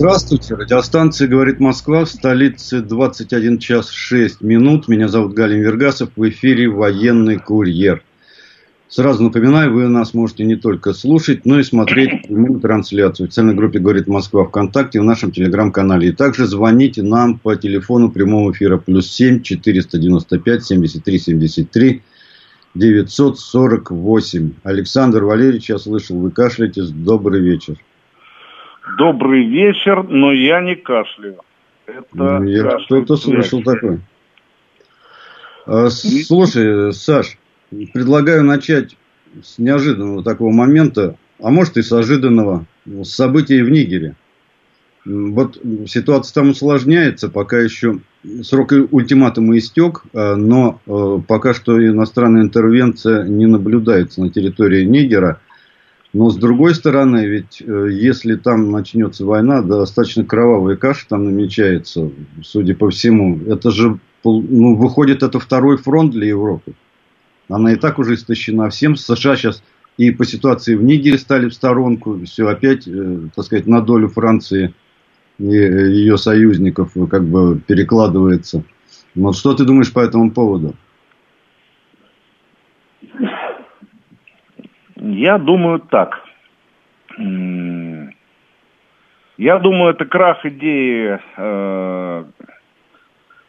[0.00, 4.88] Здравствуйте, радиостанция «Говорит Москва» в столице 21 час 6 минут.
[4.88, 8.02] Меня зовут Галин Вергасов, в эфире «Военный курьер».
[8.88, 13.52] Сразу напоминаю, вы нас можете не только слушать, но и смотреть прямую трансляцию в официальной
[13.52, 16.08] группе «Говорит Москва» ВКонтакте в нашем телеграм-канале.
[16.08, 22.02] И также звоните нам по телефону прямого эфира плюс 7 495 73 73
[22.74, 24.52] 948.
[24.62, 26.84] Александр Валерьевич, я слышал, вы кашляете.
[26.84, 27.76] Добрый вечер.
[28.96, 31.38] Добрый вечер, но я не кашляю.
[31.86, 34.00] Это ну, я что-то слышал такое.
[35.66, 37.38] А, слушай, Саш,
[37.92, 38.96] предлагаю начать
[39.42, 44.14] с неожиданного такого момента, а может и с ожиданного, с событий в Нигере.
[45.04, 48.00] Вот ситуация там усложняется, пока еще
[48.42, 55.40] срок ультиматума истек, а, но а, пока что иностранная интервенция не наблюдается на территории Нигера.
[56.12, 62.10] Но с другой стороны, ведь э, если там начнется война, достаточно кровавая каша там намечается,
[62.42, 63.38] судя по всему.
[63.46, 66.72] Это же, ну, выходит, это второй фронт для Европы.
[67.48, 68.96] Она и так уже истощена всем.
[68.96, 69.62] США сейчас
[69.98, 72.18] и по ситуации в Нигере стали в сторонку.
[72.24, 74.74] Все опять, э, так сказать, на долю Франции
[75.38, 78.64] и э, ее союзников как бы перекладывается.
[79.14, 80.74] Вот что ты думаешь по этому поводу?
[85.02, 86.22] Я думаю так.
[89.38, 92.24] Я думаю, это крах идеи э,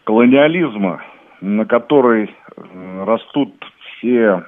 [0.05, 1.03] колониализма,
[1.41, 3.53] на которой э, растут
[3.83, 4.45] все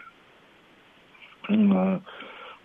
[1.50, 2.00] э,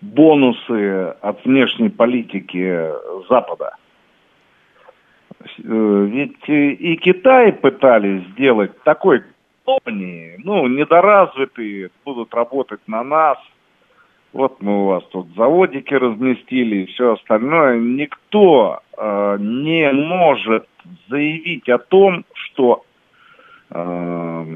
[0.01, 2.93] бонусы от внешней политики
[3.29, 3.75] Запада.
[5.41, 9.25] Э, ведь и Китай пытались сделать такой
[9.65, 13.39] колонии, ну, недоразвитые, будут работать на нас–
[14.33, 17.79] вот мы у вас тут заводики разместили и все остальное.
[17.79, 20.69] Никто э, не может
[21.09, 22.85] заявить о том, что
[23.71, 24.47] э,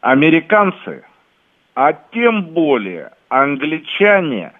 [0.00, 1.04] американцы,
[1.74, 4.52] а тем более англичане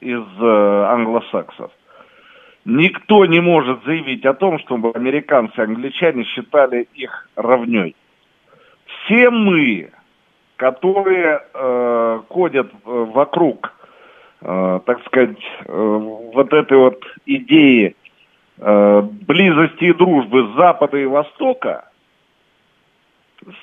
[0.00, 1.70] из э, англосаксов,
[2.64, 7.94] никто не может заявить о том, чтобы американцы и англичане считали их равней.
[8.86, 9.90] Все мы
[10.58, 11.87] которые э,
[12.28, 13.72] ходят вокруг,
[14.40, 17.96] э, так сказать, э, вот этой вот идеи
[18.58, 21.90] э, близости и дружбы Запада и Востока,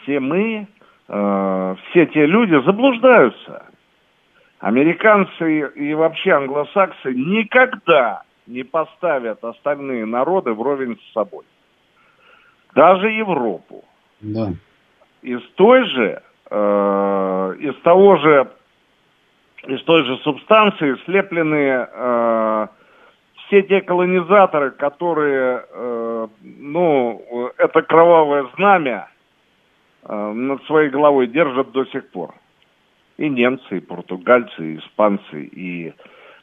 [0.01, 0.67] все мы,
[1.07, 3.65] все те люди заблуждаются.
[4.59, 11.44] Американцы и вообще англосаксы никогда не поставят остальные народы вровень с собой.
[12.73, 13.83] Даже Европу.
[14.21, 14.53] Да.
[15.21, 18.47] Из той же э, из того же,
[19.67, 22.67] из той же субстанции слеплены э,
[23.47, 29.07] все те колонизаторы, которые, э, ну, это кровавое знамя
[30.03, 32.33] э, над своей головой держат до сих пор.
[33.17, 35.94] И немцы, и португальцы, и испанцы, и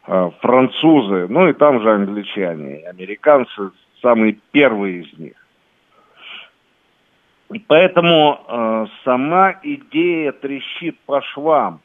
[0.07, 3.71] э, французы, ну и там же англичане, и американцы,
[4.01, 5.42] самые первые из них.
[7.67, 11.81] Поэтому э, сама идея трещит по швам.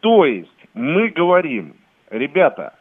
[0.00, 1.74] То есть мы говорим,
[2.10, 2.74] ребята,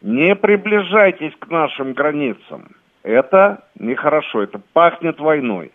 [0.00, 2.68] не приближайтесь к нашим границам.
[3.02, 5.72] Это нехорошо, это пахнет войной.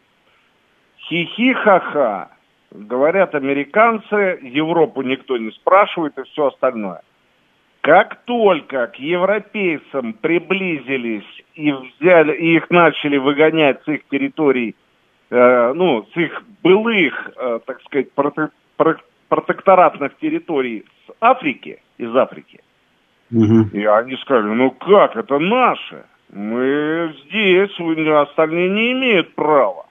[1.07, 2.29] Хи-хи-ха-ха,
[2.71, 7.01] говорят американцы, Европу никто не спрашивает и все остальное.
[7.81, 14.75] Как только к европейцам приблизились и взяли, и их начали выгонять с их территорий
[15.33, 18.07] ну, с их былых, э, так сказать,
[19.29, 22.59] протекторатных территорий с Африки, из Африки.
[23.31, 23.69] Угу.
[23.73, 26.05] И они сказали, ну как, это наше.
[26.31, 27.71] Мы здесь,
[28.29, 29.87] остальные не имеют права.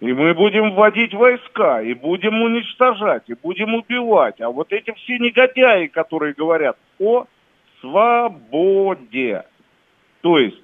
[0.00, 4.40] И мы будем вводить войска, и будем уничтожать, и будем убивать.
[4.42, 7.24] А вот эти все негодяи, которые говорят о
[7.80, 9.44] свободе.
[10.20, 10.63] То есть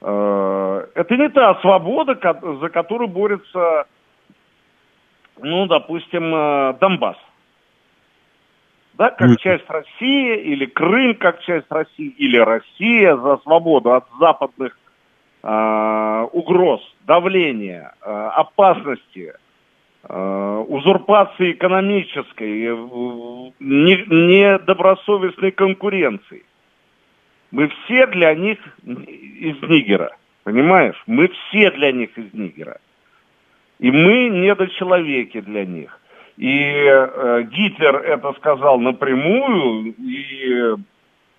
[0.00, 2.18] это не та свобода,
[2.60, 3.86] за которую борется,
[5.40, 7.16] ну, допустим, э, Донбасс.
[8.94, 14.78] да, как часть России, или Крым как часть России, или Россия за свободу от западных
[15.42, 19.34] э, угроз, давления, э, опасности,
[20.08, 26.44] э, узурпации экономической, э, недобросовестной конкуренции.
[27.50, 31.00] Мы все для них из Нигера, понимаешь?
[31.06, 32.78] Мы все для них из Нигера.
[33.78, 36.00] И мы недочеловеки для них.
[36.36, 40.74] И э, Гитлер это сказал напрямую, и,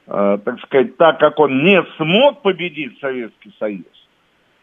[0.07, 4.07] э, так сказать, так как он не смог победить Советский Союз,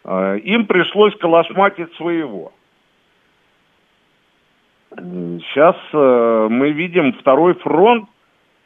[0.05, 2.53] э, им пришлось калашматить своего.
[4.97, 8.14] Сейчас э, мы видим второй фронт, э,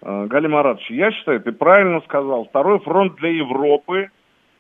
[0.00, 4.11] Галим Маратович, я считаю, ты правильно сказал, второй фронт для Европы.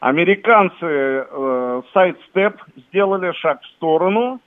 [0.00, 4.40] Американцы э, сайт-степ сделали шаг в сторону,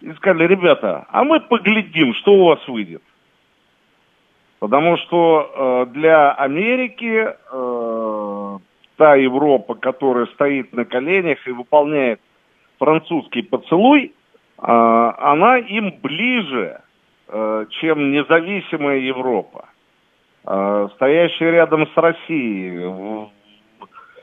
[0.00, 3.02] и сказали, ребята, а мы поглядим, что у вас выйдет.
[4.60, 8.58] Потому что э, для Америки э,
[8.96, 12.20] та Европа, которая стоит на коленях и выполняет
[12.78, 16.80] французский поцелуй, э, она им ближе,
[17.28, 19.67] э, чем независимая Европа,
[20.48, 23.28] э, стоящая рядом с Россией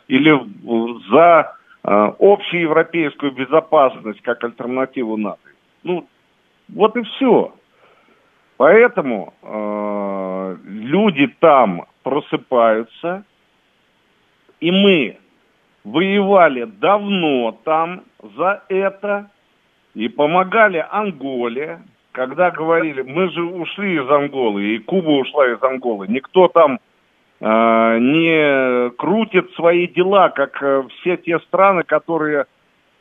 [0.08, 5.40] или за э, общеевропейскую безопасность как альтернативу НАТО.
[5.84, 6.08] Ну,
[6.70, 7.54] вот и все.
[8.58, 13.24] Поэтому э, люди там просыпаются,
[14.60, 15.18] и мы
[15.84, 18.04] воевали давно там
[18.38, 19.30] за это
[19.94, 21.82] и помогали Анголе,
[22.16, 26.80] когда говорили, мы же ушли из Анголы, и Куба ушла из Анголы, никто там
[27.40, 32.46] э, не крутит свои дела, как э, все те страны, которые,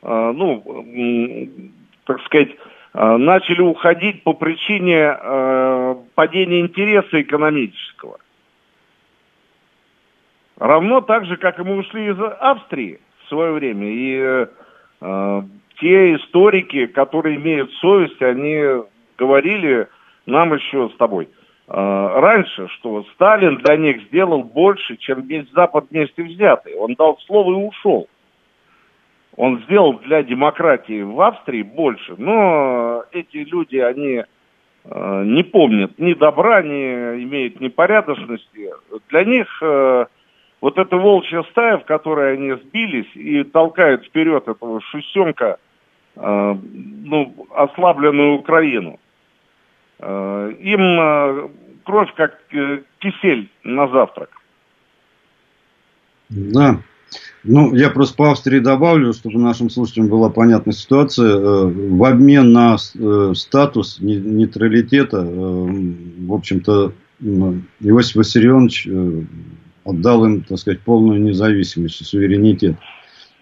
[0.03, 1.47] э, ну, э,
[2.05, 2.49] так сказать,
[2.97, 8.19] Э, начали уходить по причине э, падения интереса экономического.
[10.57, 13.87] Равно так же, как и мы ушли из Австрии в свое время.
[13.89, 14.47] И
[15.01, 15.41] э,
[15.81, 18.63] те историки, которые имеют совесть, они
[19.17, 19.87] говорили
[20.25, 21.29] нам еще с тобой
[21.67, 26.75] э, раньше, что Сталин для них сделал больше, чем весь Запад вместе взятый.
[26.75, 28.07] Он дал слово и ушел.
[29.37, 34.23] Он сделал для демократии в Австрии больше, но эти люди, они
[34.85, 38.71] э, не помнят ни добра, ни имеют непорядочности.
[39.09, 40.05] Для них э,
[40.61, 45.57] вот эта волчья стая, в которой они сбились и толкают вперед этого шесенка,
[46.15, 46.55] э,
[47.03, 48.99] ну, ослабленную Украину,
[49.99, 51.49] им э,
[51.83, 54.29] кровь как э, кисель на завтрак.
[56.29, 56.79] Да,
[57.43, 61.29] ну, я просто по Австрии добавлю, чтобы нашим слушателям была понятна ситуация.
[61.29, 65.67] Э, в обмен на э, статус нейтралитета, э,
[66.27, 66.93] в общем-то,
[67.79, 68.89] Иосиф Виссарионович
[69.85, 72.75] отдал им, так сказать, полную независимость суверенитет.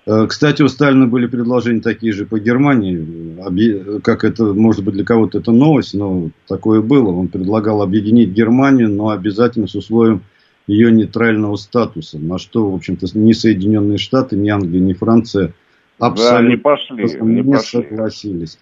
[0.06, 4.00] Кстати, у Сталина были предложения такие же по Германии.
[4.02, 7.10] Как это, может быть, для кого-то это новость, но такое было.
[7.12, 10.24] Он предлагал объединить Германию, но обязательно с условием
[10.68, 15.54] ее нейтрального статуса, на что, в общем-то, ни Соединенные Штаты, ни Англия, ни Франция
[16.00, 17.84] абсолютно да, не, пошли, не, не пошли.
[17.84, 18.60] согласились.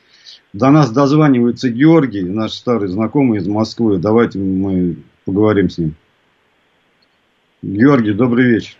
[0.54, 3.98] До нас дозванивается Георгий, наш старый знакомый из Москвы.
[3.98, 5.96] Давайте мы поговорим с ним.
[7.62, 8.76] Георгий, добрый вечер.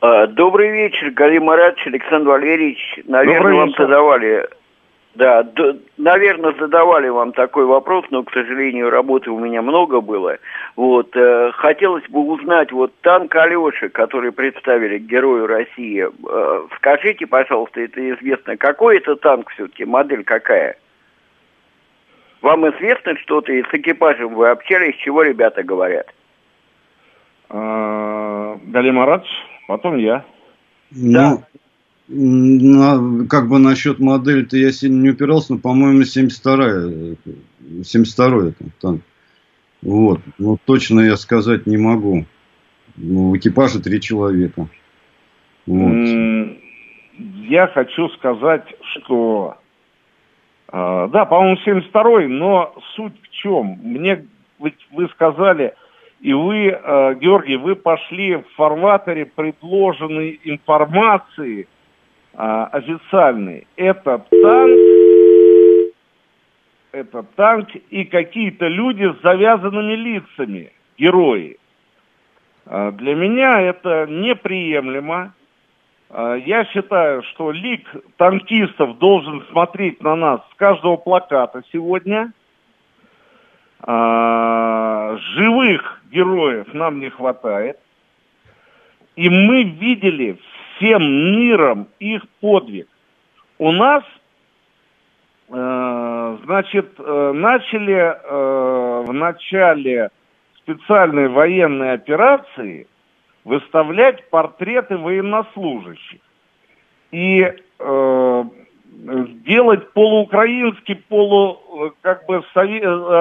[0.00, 3.00] А, добрый вечер, Галим Маратович, Александр Валерьевич.
[3.06, 4.48] Наверное, вам задавали
[5.18, 10.38] да, д- наверное, задавали вам такой вопрос, но, к сожалению, работы у меня много было.
[10.76, 17.80] Вот, э, хотелось бы узнать, вот танк Алеши, который представили Герою России, э, скажите, пожалуйста,
[17.80, 20.76] это известно, какой это танк все-таки, модель какая?
[22.40, 26.06] Вам известно что-то, и с экипажем вы общались, чего ребята говорят?
[27.50, 30.24] А, Галим Маратович, потом я.
[30.90, 31.38] Ну, да
[32.08, 37.16] на, как бы насчет модели-то я сильно не упирался, но, по-моему, 72-я,
[37.82, 39.02] 72-й это танк.
[39.82, 40.20] Вот.
[40.38, 42.24] Но точно я сказать не могу.
[42.96, 44.68] Ну, в экипаже три человека.
[45.66, 46.56] Вот.
[47.48, 49.56] Я хочу сказать, что...
[50.68, 53.78] Э, да, по-моему, 72-й, но суть в чем?
[53.82, 54.26] Мне,
[54.58, 55.74] вы, вы сказали,
[56.20, 61.68] и вы, э, Георгий, вы пошли в фарватере предложенной информации–
[62.40, 63.66] а, официальный.
[63.74, 64.78] Это танк,
[66.92, 71.58] это танк и какие-то люди с завязанными лицами, герои.
[72.64, 75.34] А, для меня это неприемлемо.
[76.10, 82.32] А, я считаю, что лик танкистов должен смотреть на нас с каждого плаката сегодня.
[83.82, 87.78] А, живых героев нам не хватает.
[89.16, 90.38] И мы видели
[90.76, 92.88] всем миром их подвиг.
[93.58, 94.04] У нас,
[95.48, 100.10] э, значит, э, начали э, в начале
[100.58, 102.86] специальной военной операции
[103.44, 106.20] выставлять портреты военнослужащих.
[107.10, 107.54] И э,
[108.98, 112.42] делать полуукраинский, полу, как бы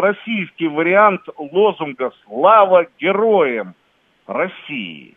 [0.02, 3.76] российский вариант лозунга «Слава героям
[4.26, 5.16] России».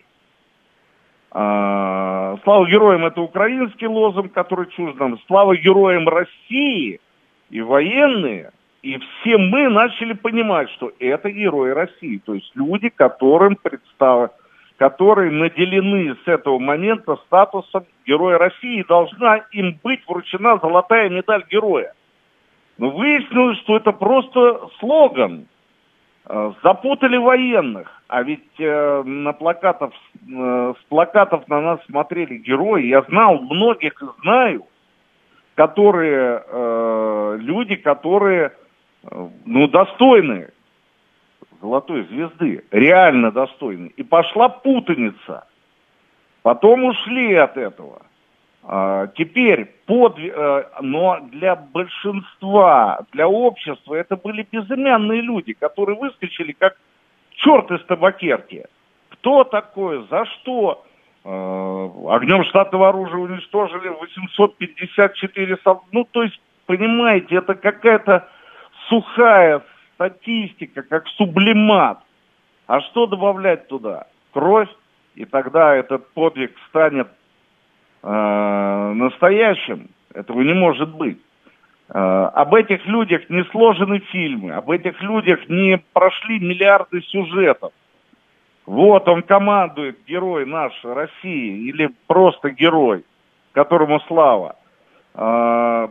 [1.33, 5.19] А, слава героям это украинский лозунг, который чужд нам.
[5.27, 7.01] Слава героям России
[7.51, 8.51] и военные.
[8.83, 12.21] И все мы начали понимать, что это герои России.
[12.25, 14.33] То есть люди, которым представ...
[14.81, 18.81] которые наделены с этого момента статусом Героя России.
[18.81, 21.93] И должна им быть вручена золотая медаль героя.
[22.79, 25.47] Но выяснилось, что это просто слоган.
[26.25, 29.93] Э, запутали военных, а ведь э, на плакатов,
[30.27, 32.87] э, с плакатов на нас смотрели герои.
[32.87, 34.67] Я знал многих знаю,
[35.57, 38.53] которые э, люди, которые
[39.03, 40.49] э, ну достойны
[41.61, 43.93] золотой звезды, реально достойны.
[43.97, 45.47] И пошла путаница.
[46.43, 48.03] Потом ушли от этого.
[48.63, 56.53] А, теперь, под, э, но для большинства, для общества это были безымянные люди, которые выскочили
[56.53, 56.77] как
[57.37, 58.67] черт из табакерки.
[59.09, 60.85] Кто такой, за что?
[61.25, 65.87] Э, огнем штатного оружия уничтожили 854 солдата.
[65.93, 68.29] Ну, то есть, понимаете, это какая-то
[68.89, 69.63] сухая
[70.01, 71.99] статистика, как сублимат.
[72.67, 74.07] А что добавлять туда?
[74.33, 74.69] Кровь,
[75.15, 77.09] и тогда этот подвиг станет
[78.03, 79.89] э, настоящим.
[80.15, 81.19] Этого не может быть.
[81.91, 81.99] Э,
[82.33, 87.73] об этих людях не сложены фильмы, об этих людях не прошли миллиарды сюжетов.
[88.65, 93.05] Вот он командует, герой наш России, или просто герой,
[93.53, 94.57] которому слава.
[95.15, 95.89] Э,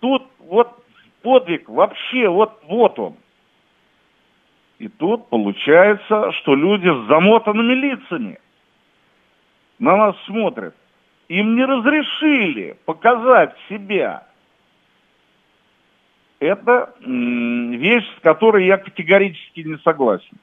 [0.00, 0.84] тут вот
[1.22, 3.14] подвиг вообще, вот, вот он.
[4.78, 8.38] И тут получается, что люди с замотанными лицами
[9.78, 10.74] на нас смотрят.
[11.28, 14.26] Им не разрешили показать себя.
[16.40, 20.36] Это вещь, с которой я категорически не согласен.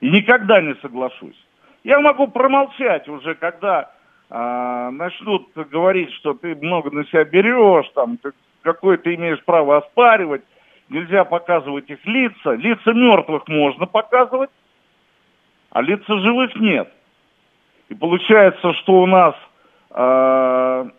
[0.00, 1.36] И никогда не соглашусь.
[1.82, 3.90] Я могу промолчать уже, когда
[4.28, 8.18] э, начнут говорить, что ты много на себя берешь, там,
[8.62, 10.42] какое ты имеешь право оспаривать,
[10.88, 12.52] нельзя показывать их лица.
[12.54, 14.50] Лица мертвых можно показывать,
[15.70, 16.92] а лица живых нет.
[17.88, 19.34] И получается, что у нас
[19.90, 20.90] э,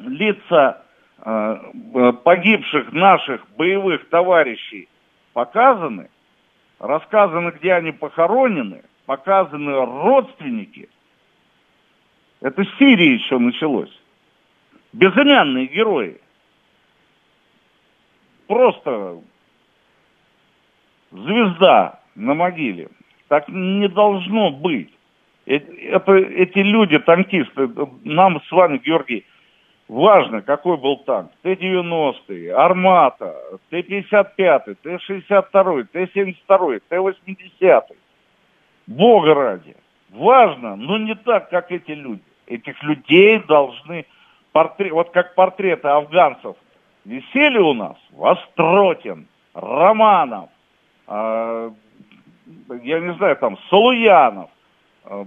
[0.00, 0.82] лица
[1.24, 4.88] э, погибших наших боевых товарищей
[5.32, 6.10] показаны,
[6.78, 10.88] рассказано, где они похоронены, показаны родственники.
[12.40, 13.90] Это с Сирии еще началось.
[14.92, 16.20] Безымянные герои.
[18.48, 19.20] Просто
[21.12, 22.88] звезда на могиле.
[23.28, 24.90] Так не должно быть
[25.48, 27.70] это, эти люди, танкисты,
[28.04, 29.24] нам с вами, Георгий,
[29.88, 31.30] важно, какой был танк.
[31.42, 33.34] Т-90, Армата,
[33.70, 37.82] Т-55, Т-62, Т-72, Т-80.
[38.86, 39.74] Бога ради.
[40.10, 42.22] Важно, но не так, как эти люди.
[42.46, 44.06] Этих людей должны,
[44.52, 46.56] портрет, вот как портреты афганцев,
[47.08, 50.50] висели у нас Востротин, Романов,
[51.08, 51.70] э,
[52.82, 54.50] я не знаю, там, Солуянов,
[55.08, 55.24] Э,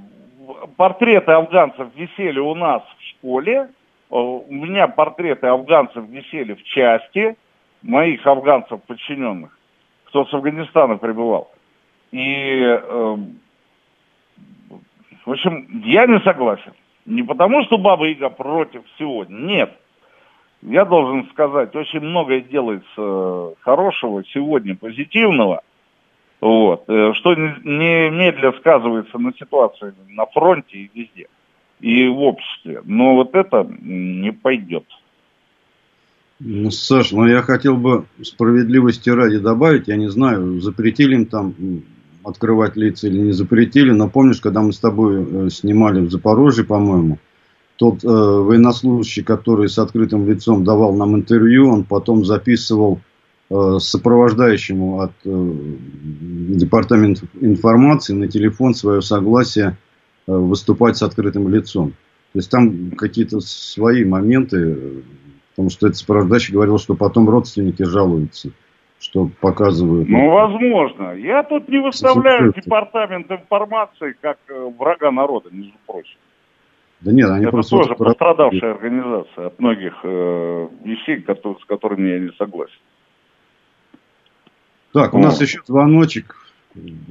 [0.78, 3.68] портреты афганцев висели у нас в школе, э,
[4.10, 7.36] у меня портреты афганцев висели в части,
[7.82, 9.58] моих афганцев подчиненных,
[10.06, 11.52] кто с Афганистана прибывал.
[12.12, 13.18] И, э,
[15.26, 16.74] в общем, я не согласен.
[17.06, 19.76] Не потому, что Баба Яга против всего, нет.
[20.62, 25.62] Я должен сказать, очень многое делается хорошего сегодня, позитивного–
[26.42, 26.86] вот.
[26.88, 31.28] Э, что немедля сказывается на ситуации на фронте и везде.
[31.80, 32.82] И в обществе.
[32.84, 34.84] Но вот это не пойдет.
[36.40, 41.54] Ну, Саш, ну я хотел бы справедливости ради добавить, я не знаю, запретили им там
[42.24, 46.66] открывать лица или не запретили, но помнишь, когда мы с тобой э, снимали в Запорожье,
[46.66, 47.20] по-моему,
[47.82, 53.02] тот э, военнослужащий, который с открытым лицом давал нам интервью, он потом записывал
[53.54, 55.30] Э, сопровождающему от э,
[56.56, 59.76] департамента информации на телефон свое согласие
[60.26, 61.90] э, выступать с открытым лицом.
[62.32, 65.04] То есть там какие-то свои моменты,
[65.50, 68.52] потому что этот сопровождающий говорил, что потом родственники жалуются.
[69.00, 70.08] что показывают.
[70.08, 71.12] Ну, возможно.
[71.16, 76.18] Я тут не выставляю департамент информации как э, врага народа, между прочим.
[77.02, 77.78] Да нет, они Это просто...
[77.78, 82.80] тоже пострадавшая организация от многих э, вещей, которые, с которыми я не согласен.
[84.94, 86.36] Так, у нас еще звоночек.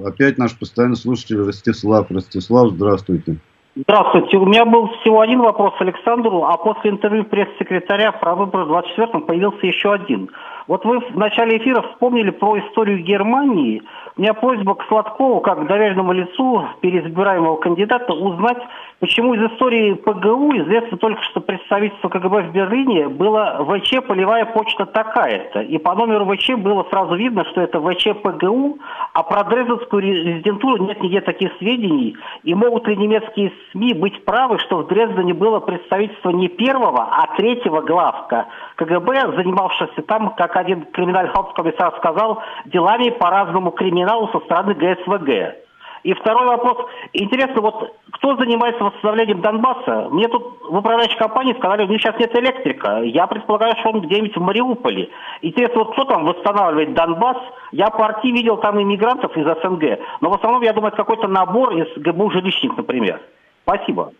[0.04, 2.10] Опять наш постоянный слушатель Ростислав.
[2.10, 3.36] Ростислав, здравствуйте.
[3.76, 4.36] Здравствуйте.
[4.36, 9.22] У меня был всего один вопрос Александру, а после интервью пресс-секретаря про выборы в 24-м
[9.22, 10.28] появился еще один.
[10.66, 13.82] Вот вы в начале эфира вспомнили про историю Германии.
[14.16, 18.58] У меня просьба к Сладкову, как доверенному лицу переизбираемого кандидата, узнать,
[19.00, 24.86] почему из истории ПГУ известно только, что представительство КГБ в Берлине было ВЧ «Полевая почта
[24.86, 25.62] такая-то».
[25.62, 28.78] И по номеру ВЧ было сразу видно, что это ВЧ ПГУ,
[29.14, 32.16] а про Дрезденскую резидентуру нет нигде таких сведений.
[32.44, 37.34] И могут ли немецкие СМИ быть правы, что в Дрездене было представительство не первого, а
[37.36, 44.40] третьего главка КГБ, занимавшегося там, как один криминальный комиссар сказал, делами по разному криминалу со
[44.40, 45.69] стороны ГСВГ.
[46.02, 46.88] И второй вопрос.
[47.12, 50.08] Интересно, вот кто занимается восстановлением Донбасса?
[50.10, 53.02] Мне тут в управляющей компании сказали, у них сейчас нет электрика.
[53.02, 55.10] Я предполагаю, что он где-нибудь в Мариуполе.
[55.42, 57.38] Интересно, вот кто там восстанавливает Донбасс?
[57.72, 60.00] Я по арти видел там иммигрантов из СНГ.
[60.20, 63.20] Но в основном, я думаю, это какой-то набор из ГБУ «Жилищник», например.
[63.64, 64.12] Спасибо.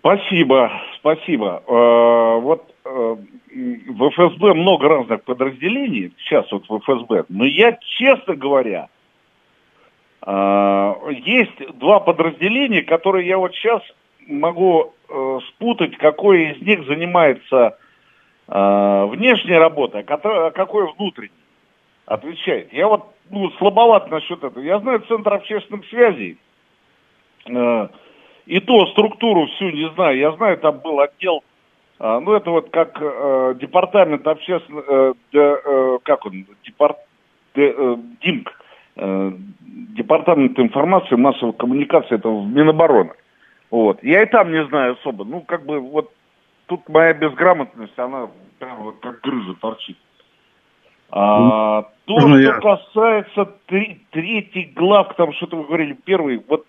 [0.00, 1.62] Спасибо, спасибо.
[1.66, 3.16] Э, вот э,
[3.88, 8.88] в ФСБ много разных подразделений, сейчас вот в ФСБ, но я, честно говоря,
[10.26, 13.82] есть два подразделения, которые я вот сейчас
[14.26, 14.92] могу
[15.48, 17.78] спутать, какой из них занимается
[18.46, 21.32] внешней работой, а какой внутренний
[22.04, 22.72] отвечает.
[22.72, 24.62] Я вот ну, слабоват насчет этого.
[24.62, 26.36] Я знаю Центр общественных связей,
[28.46, 30.18] и то структуру всю не знаю.
[30.18, 31.44] Я знаю, там был отдел,
[32.00, 36.98] э, ну это вот как э, департамент общественного, э, э, как он, департ,
[37.54, 38.50] э, ДИМК,
[38.96, 39.32] э,
[40.00, 43.12] департамент информации и массовой коммуникации, это в Минобороны.
[43.70, 44.02] Вот.
[44.02, 45.24] Я и там не знаю особо.
[45.24, 46.10] Ну, как бы вот
[46.66, 49.98] тут моя безграмотность, она прям вот как грыжа торчит.
[51.10, 52.52] А, то, что я...
[52.52, 56.64] касается три, третий глав, там что-то вы говорили, первый, вот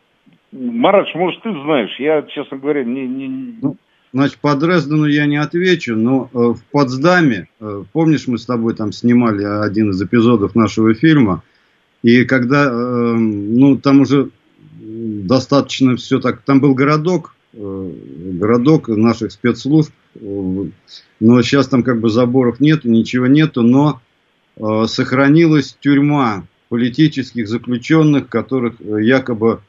[0.52, 3.08] Марач, может, ты знаешь, я, честно говоря, не...
[3.08, 3.56] не...
[3.62, 3.78] Ну,
[4.12, 8.74] значит, по Дрездену я не отвечу, но э, в Потсдаме, э, помнишь, мы с тобой
[8.74, 11.44] там снимали один из эпизодов нашего фильма,
[12.04, 14.30] и когда, э, ну, там уже
[14.80, 17.92] достаточно все так, там был городок, э,
[18.34, 20.66] городок наших спецслужб, э,
[21.20, 24.02] но сейчас там как бы заборов нету, ничего нету, но
[24.86, 29.62] сохранилась тюрьма политических заключенных, которых якобы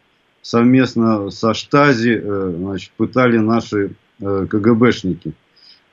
[0.42, 5.34] совместно со Штази значит, пытали наши КГБшники.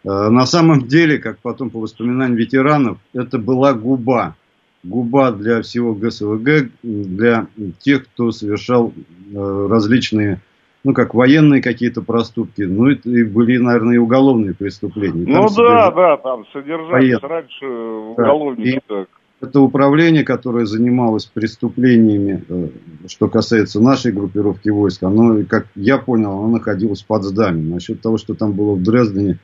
[0.03, 4.35] На самом деле, как потом по воспоминаниям ветеранов, это была губа.
[4.83, 7.47] Губа для всего ГСВГ, для
[7.79, 8.93] тех, кто совершал
[9.33, 10.41] различные,
[10.83, 15.25] ну, как военные какие-то проступки, ну, и были, наверное, и уголовные преступления.
[15.27, 18.81] Ну, там да, да, там содержались раньше уголовники.
[18.87, 19.01] Да.
[19.01, 19.05] И
[19.41, 22.67] это управление, которое занималось преступлениями, э,
[23.07, 27.69] что касается нашей группировки войск, оно, как я понял, оно находилось под зданием.
[27.69, 29.39] Насчет того, что там было в Дрездене,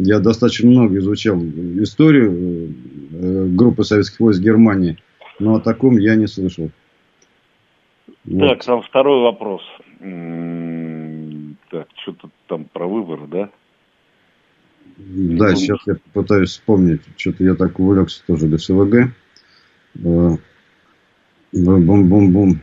[0.00, 1.36] я достаточно много изучал
[1.82, 2.68] историю э,
[3.12, 4.96] э, группы советских войск Германии,
[5.38, 6.70] но о таком я не слышал.
[8.24, 8.48] Вот.
[8.48, 9.62] Так, там второй вопрос.
[11.70, 13.50] Так, что-то там про выборы, да?
[14.96, 17.02] Да, сейчас я попытаюсь вспомнить.
[17.16, 19.12] Что-то я так увлекся тоже ГСВГ.
[21.52, 22.60] Бум-бум-бум.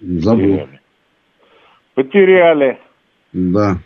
[0.00, 0.68] Забыл.
[1.94, 2.78] Потеряли.
[3.32, 3.80] Да.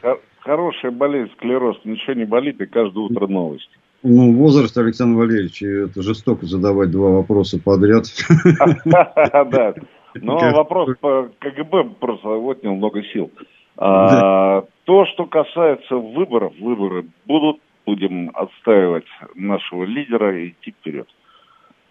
[0.44, 1.78] Хорошая болезнь, склероз.
[1.84, 3.70] Ничего не болит, и каждое утро новости.
[4.02, 8.04] Ну, возраст, Александр Валерьевич, это жестоко задавать два вопроса подряд.
[8.84, 9.74] Да.
[10.14, 13.30] Но вопрос по КГБ просто отнял много сил.
[13.78, 21.08] А, то, что касается выборов, выборы будут будем отстаивать нашего лидера и идти вперед.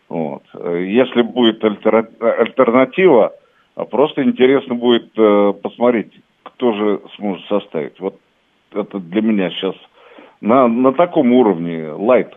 [0.09, 0.43] Вот.
[0.53, 3.33] Если будет альтернатива,
[3.75, 6.11] а просто интересно будет э, посмотреть,
[6.43, 7.99] кто же сможет составить.
[7.99, 8.19] Вот
[8.73, 9.75] это для меня сейчас
[10.39, 12.33] на, на таком уровне лайт.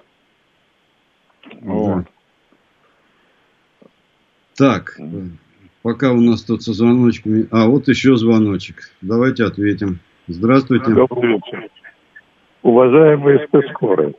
[1.61, 2.05] Вот.
[4.57, 4.99] Так,
[5.83, 7.47] пока у нас тут со звоночками...
[7.51, 8.77] А, вот еще звоночек.
[9.01, 9.99] Давайте ответим.
[10.29, 10.92] Здравствуйте.
[10.92, 11.68] Добрый вечер.
[12.62, 14.14] Уважаемые спецскоры,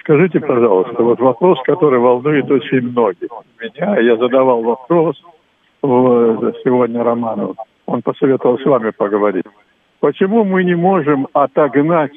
[0.00, 3.30] скажите, пожалуйста, вот вопрос, который волнует очень многих.
[3.60, 5.16] Меня, я задавал вопрос
[5.80, 7.54] сегодня Роману,
[7.86, 9.46] он посоветовал с вами поговорить.
[10.00, 12.12] Почему мы не можем отогнать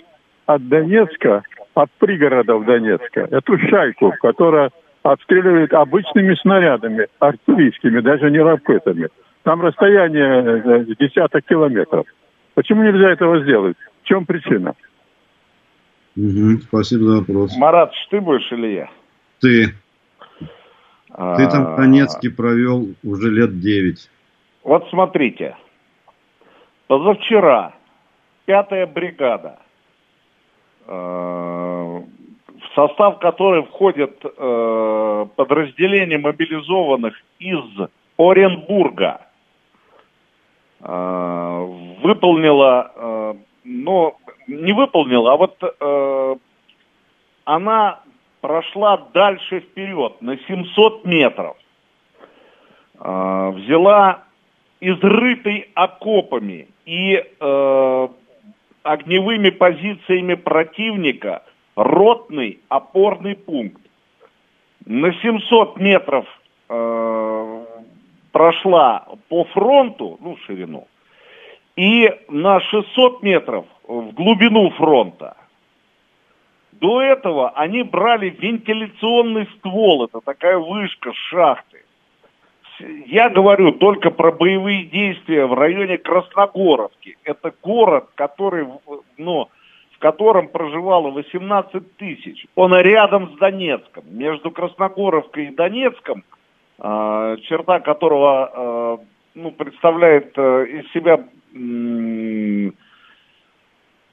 [0.45, 4.71] от Донецка от пригородов Донецка, эту шайку, которая
[5.03, 9.09] обстреливает обычными снарядами, артиллерийскими, даже не ракетами.
[9.43, 12.05] Там расстояние э, десяток километров.
[12.53, 13.77] Почему нельзя этого сделать?
[14.03, 14.75] В чем причина?
[16.15, 17.57] Угу, спасибо за вопрос.
[17.57, 18.89] Марат, ты будешь или я?
[19.39, 19.73] Ты.
[21.09, 21.35] А...
[21.35, 24.09] Ты там в Донецке провел уже лет девять.
[24.63, 25.55] Вот смотрите.
[26.91, 27.71] Позавчера.
[28.43, 29.59] Пятая бригада.
[30.85, 37.63] Э, в состав которой входят э, подразделения мобилизованных из
[38.17, 39.21] Оренбурга,
[40.81, 41.65] э,
[42.03, 45.55] выполнила, но не выполнила, а вот
[47.45, 48.01] она
[48.41, 51.55] прошла дальше вперед на 700 метров,
[52.95, 54.25] взяла
[54.81, 58.07] изрытой окопами и э,
[58.83, 61.43] огневыми позициями противника–
[61.75, 63.81] ротный опорный пункт.
[64.85, 66.25] На 700 метров
[66.69, 67.65] э,
[68.31, 70.87] прошла по фронту, ну, ширину,
[71.75, 75.37] и на 600 метров в глубину фронта.
[76.73, 81.70] До этого они брали вентиляционный ствол, это такая вышка с шахты.
[83.07, 87.17] Я говорю только про боевые действия в районе Красногоровки.
[87.23, 88.67] Это город, который,
[89.17, 89.49] ну,
[90.01, 92.45] котором проживало 18 тысяч.
[92.55, 94.03] Он рядом с Донецком.
[94.09, 96.23] Между Красногоровкой и Донецком,
[96.79, 102.71] э, черта которого э, ну, представляет э, из себя э,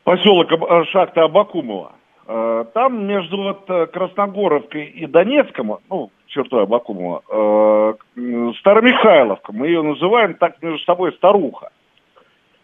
[0.05, 0.51] поселок
[0.91, 1.93] шахта Абакумова.
[2.31, 9.81] Э, там между вот э, Красногоровкой и Донецком, ну, чертой Абакумова, э, Старомихайловка, мы ее
[9.81, 11.71] называем так между собой старуха.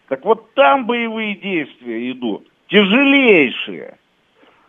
[0.09, 3.96] Так вот там боевые действия идут тяжелейшие,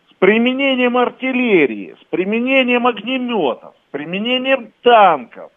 [0.09, 5.51] с применением артиллерии, с применением огнеметов, с применением танков.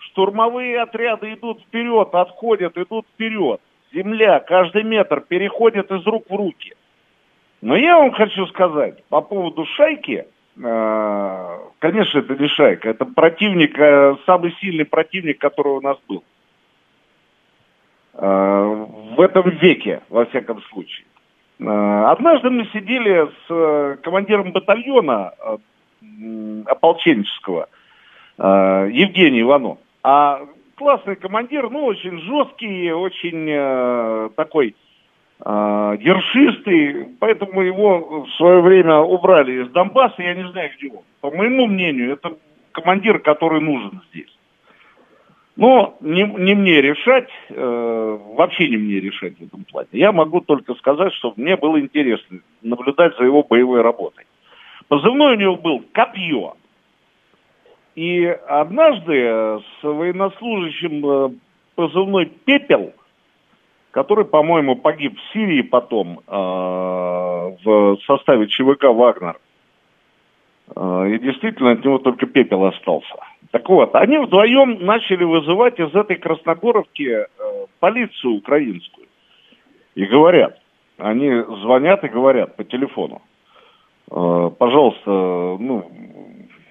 [0.00, 3.58] Штурмовые отряды идут вперед, отходят, идут вперед.
[3.94, 6.74] Земля, каждый метр переходит из рук в руки.
[7.62, 13.78] Но я вам хочу сказать по поводу шайки, э, конечно, это не шайка, это противник,
[13.78, 16.24] э, самый сильный противник, который у нас был.
[18.14, 21.06] Э, в этом веке, во всяком случае.
[21.60, 25.32] Однажды мы сидели с командиром батальона
[26.66, 27.68] ополченческого
[28.38, 29.78] Евгением Иванов.
[30.02, 30.40] А
[30.74, 34.74] классный командир, ну, очень жесткий, очень такой
[35.44, 41.02] ершистый, поэтому его в свое время убрали из Донбасса, я не знаю где он.
[41.20, 42.36] По моему мнению, это
[42.72, 44.32] командир, который нужен здесь.
[45.56, 49.88] Но не, не мне решать, э, вообще не мне решать в этом плане.
[49.92, 54.24] Я могу только сказать, что мне было интересно наблюдать за его боевой работой.
[54.88, 56.54] Позывной у него был «Копье».
[57.94, 61.30] И однажды с военнослужащим э,
[61.74, 62.94] позывной «Пепел»,
[63.92, 66.32] который, по-моему, погиб в Сирии потом э,
[67.64, 69.38] в составе ЧВК «Вагнер»,
[70.74, 73.16] э, и действительно от него только пепел остался–
[73.52, 77.26] так вот, они вдвоем начали вызывать из этой Красногоровки э,
[77.80, 79.06] полицию украинскую.
[79.94, 80.58] И говорят,
[80.96, 83.20] они звонят и говорят по телефону,
[84.08, 85.90] пожалуйста, ну,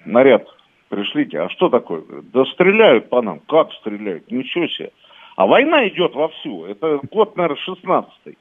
[0.04, 0.44] наряд
[0.88, 1.40] пришлите.
[1.40, 2.02] А что такое?
[2.32, 3.40] Да стреляют по нам.
[3.48, 4.28] Как стреляют?
[4.30, 4.90] Ничего себе.
[5.36, 6.66] А война идет вовсю.
[6.66, 8.36] Это год, наверное, 16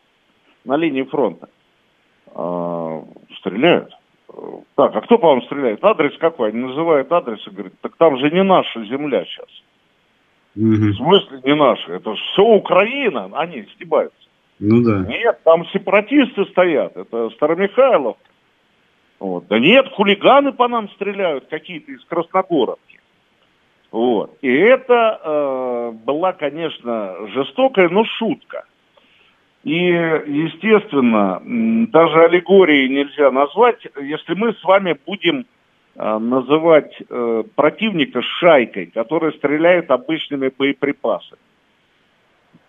[0.66, 1.50] на линии фронта.
[2.34, 3.04] А,
[3.40, 3.92] стреляют.
[4.76, 5.84] Так, а кто по вам стреляет?
[5.84, 6.50] Адрес какой?
[6.50, 9.50] Они называют адрес и говорят, так там же не наша земля сейчас.
[10.56, 10.66] Угу.
[10.66, 11.94] В смысле не наша?
[11.94, 14.18] Это же все Украина, они стебаются.
[14.60, 15.00] Ну да.
[15.08, 18.18] Нет, там сепаратисты стоят, это Старомихайлов.
[19.20, 19.48] Вот.
[19.48, 22.91] Да нет, хулиганы по нам стреляют, какие-то из Красногоровки.
[23.92, 24.38] Вот.
[24.42, 28.66] И это э, была, конечно, жестокая, но шутка.
[29.64, 31.42] И, естественно,
[31.92, 35.46] даже аллегории нельзя назвать, если мы с вами будем
[35.96, 41.40] э, называть э, противника шайкой, которая стреляет обычными боеприпасами.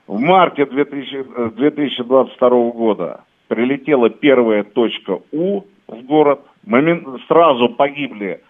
[0.08, 6.40] В марте 2000, 2022 э, года прилетела первая точка У в город.
[6.64, 8.40] Момент, сразу погибли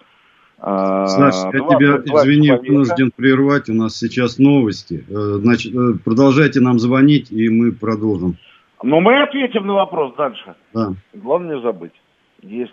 [0.65, 2.71] Саш, я тебя, извини, человека.
[2.71, 5.05] вынужден прервать, у нас сейчас новости.
[5.09, 8.37] Э, значит, э, продолжайте нам звонить, и мы продолжим.
[8.81, 10.55] Но мы ответим на вопрос дальше.
[10.73, 10.93] Да.
[11.15, 11.93] Главное не забыть.
[12.43, 12.73] Есть.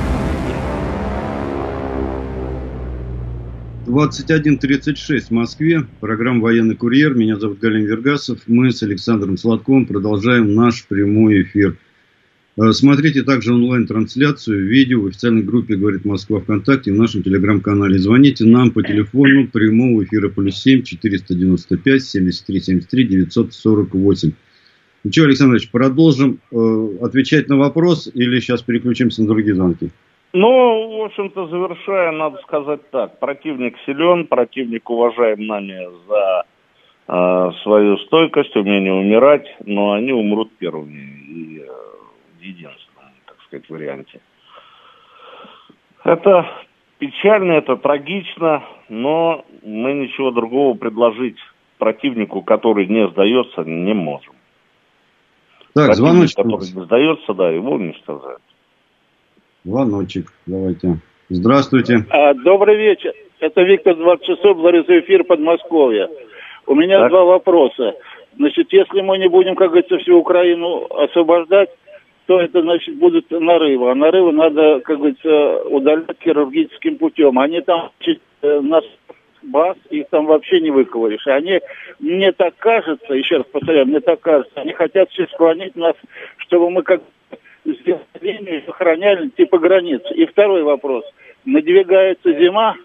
[3.87, 5.87] 21.36 в Москве.
[5.99, 7.15] Программа «Военный курьер».
[7.15, 8.39] Меня зовут Галин Вергасов.
[8.45, 11.77] Мы с Александром Сладковым продолжаем наш прямой эфир.
[12.57, 17.97] Э, смотрите также онлайн-трансляцию, видео в официальной группе «Говорит Москва ВКонтакте» в нашем телеграм-канале.
[17.97, 24.31] Звоните нам по телефону прямого эфира плюс 7 495 73 73 948.
[25.03, 29.89] Ну что, Александр Ильич, продолжим э, отвечать на вопрос или сейчас переключимся на другие звонки?
[30.33, 33.19] Ну, в общем-то, завершая, надо сказать так.
[33.19, 36.43] Противник силен, противник уважаем нами за
[37.07, 41.65] э, свою стойкость, умение умирать, но они умрут первыми и э,
[42.39, 44.21] в единственном, так сказать, варианте.
[46.05, 46.47] Это
[46.97, 51.37] печально, это трагично, но мы ничего другого предложить
[51.77, 54.33] противнику, который не сдается, не можем.
[55.73, 56.37] Так, звоночек.
[56.37, 58.41] Который не сдается, да, его уничтожают.
[59.63, 60.97] Звоночек, давайте.
[61.29, 62.05] Здравствуйте.
[62.09, 63.13] А, добрый вечер.
[63.39, 66.09] Это Виктор 20 часов, Лариса Эфир, Подмосковье.
[66.67, 67.09] У меня так.
[67.11, 67.93] два вопроса.
[68.37, 71.69] Значит, если мы не будем, как говорится, всю Украину освобождать,
[72.25, 73.91] то это, значит, будут нарывы.
[73.91, 77.37] А нарывы надо, как говорится, удалять хирургическим путем.
[77.39, 77.91] Они там
[78.41, 78.83] э, нас
[79.43, 81.25] баз, их там вообще не выковыришь.
[81.27, 81.59] И они,
[81.99, 85.95] мне так кажется, еще раз повторяю, мне так кажется, они хотят все склонить нас,
[86.37, 87.01] чтобы мы как
[87.65, 90.01] линию охраняли типа границ.
[90.15, 91.03] И второй вопрос.
[91.45, 92.75] Надвигается зима,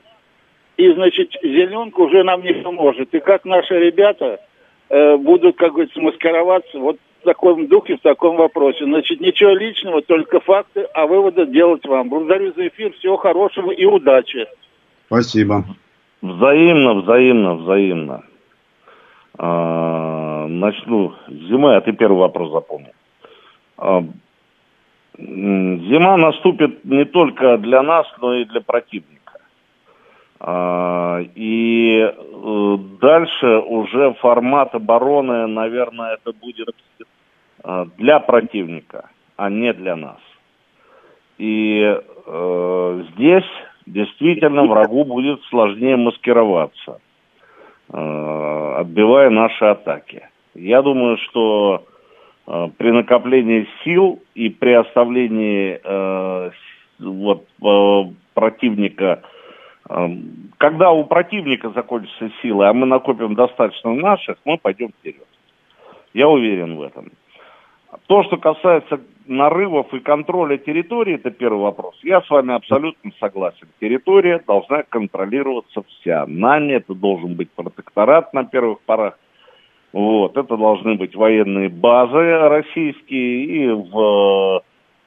[0.76, 3.12] и, значит, зеленка уже нам не поможет.
[3.14, 4.40] И как наши ребята
[4.88, 8.84] э, будут, как говорится, маскироваться вот в таком духе, в таком вопросе.
[8.84, 12.10] Значит, ничего личного, только факты, а выводы делать вам.
[12.10, 14.46] Благодарю за эфир, всего хорошего и удачи.
[15.06, 15.64] Спасибо.
[16.20, 18.22] Взаимно, взаимно, взаимно.
[19.38, 22.92] А, начну с зимы, а ты первый вопрос запомнил.
[25.18, 29.40] А, зима наступит не только для нас, но и для противника.
[30.38, 36.74] А, и э, дальше уже формат обороны, наверное, это будет
[37.64, 40.20] э, для противника, а не для нас.
[41.38, 43.44] И э, здесь
[43.87, 47.00] действительно врагу будет сложнее маскироваться,
[47.88, 50.29] отбивая наши атаки.
[50.55, 51.95] Я думаю, что Э,
[52.46, 56.50] при накоплении сил и при оставлении э,
[57.00, 59.22] вот, э, противника,
[59.88, 60.09] э,
[60.59, 65.26] когда у противника закончатся силы, а мы накопим достаточно наших, мы пойдем вперед.
[66.14, 67.11] Я уверен в этом.
[68.06, 71.98] То, что касается нарывов и контроля территории, это первый вопрос.
[72.02, 73.66] Я с вами абсолютно согласен.
[73.80, 76.26] Территория должна контролироваться вся.
[76.26, 79.18] Нами это должен быть протекторат на первых порах.
[79.96, 84.61] Вот, это должны быть военные базы российские и в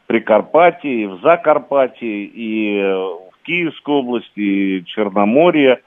[0.08, 5.82] Прикарпатии, и в Закарпатье, и в Киевской области, и Черноморье.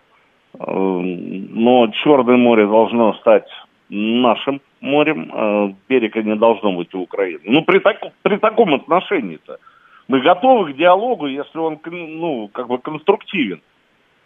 [0.56, 3.48] Но Черное море должно стать
[3.88, 7.40] нашим морем, берега не должно быть у Украины.
[7.42, 9.58] Ну, при, так, при таком отношении-то
[10.06, 13.62] мы готовы к диалогу, если он, ну, как бы конструктивен.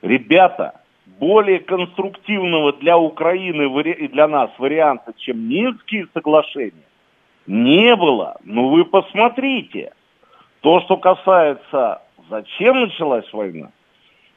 [0.03, 0.83] Ребята,
[1.19, 6.85] более конструктивного для Украины и для нас варианта, чем Минские соглашения,
[7.47, 8.37] не было.
[8.45, 9.93] Ну вы посмотрите.
[10.61, 13.71] То, что касается, зачем началась война,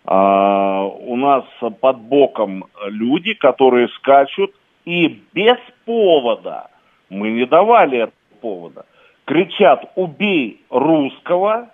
[0.06, 1.44] а, у нас
[1.82, 4.54] под боком люди, которые скачут
[4.86, 6.70] и без повода,
[7.10, 8.86] мы не давали повода,
[9.26, 11.70] кричат «убей русского»,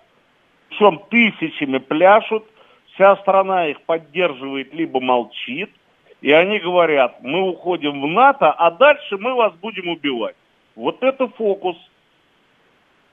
[0.68, 2.44] причем тысячами пляшут,
[2.96, 5.70] вся страна их поддерживает, либо молчит,
[6.22, 10.34] и они говорят, мы уходим в НАТО, а дальше мы вас будем убивать.
[10.74, 11.76] Вот это фокус.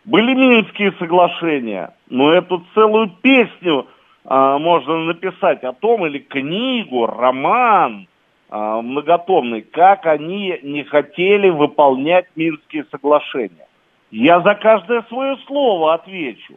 [0.05, 3.87] Были Минские соглашения, но эту целую песню
[4.25, 8.07] а, можно написать о том, или книгу, роман
[8.49, 13.67] а, многотомный, как они не хотели выполнять Минские соглашения.
[14.11, 16.55] Я за каждое свое слово отвечу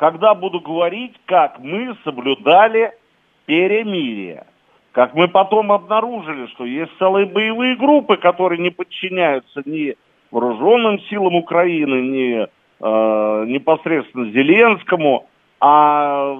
[0.00, 2.92] когда буду говорить, как мы соблюдали
[3.44, 4.46] перемирие.
[4.92, 9.94] Как мы потом обнаружили, что есть целые боевые группы, которые не подчиняются ни
[10.30, 15.26] вооруженным силам Украины, ни э, непосредственно Зеленскому,
[15.60, 16.34] а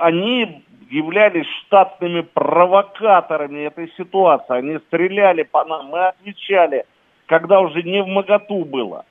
[0.00, 4.56] они являлись штатными провокаторами этой ситуации.
[4.56, 6.86] Они стреляли по нам, мы отвечали.
[7.26, 9.04] когда уже не в моготу было.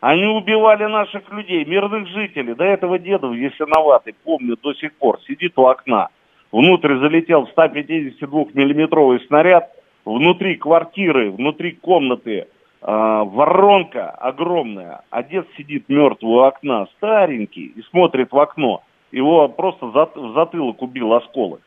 [0.00, 2.54] Они убивали наших людей, мирных жителей.
[2.54, 6.08] До этого деда Ясиноватый, помню до сих пор, сидит у окна.
[6.52, 9.70] Внутрь залетел 152-миллиметровый снаряд.
[10.04, 12.46] Внутри квартиры, внутри комнаты э,
[12.80, 15.02] воронка огромная.
[15.10, 18.82] А дед сидит мертвый у окна, старенький, и смотрит в окно.
[19.10, 21.60] Его просто зат, в затылок убил осколок.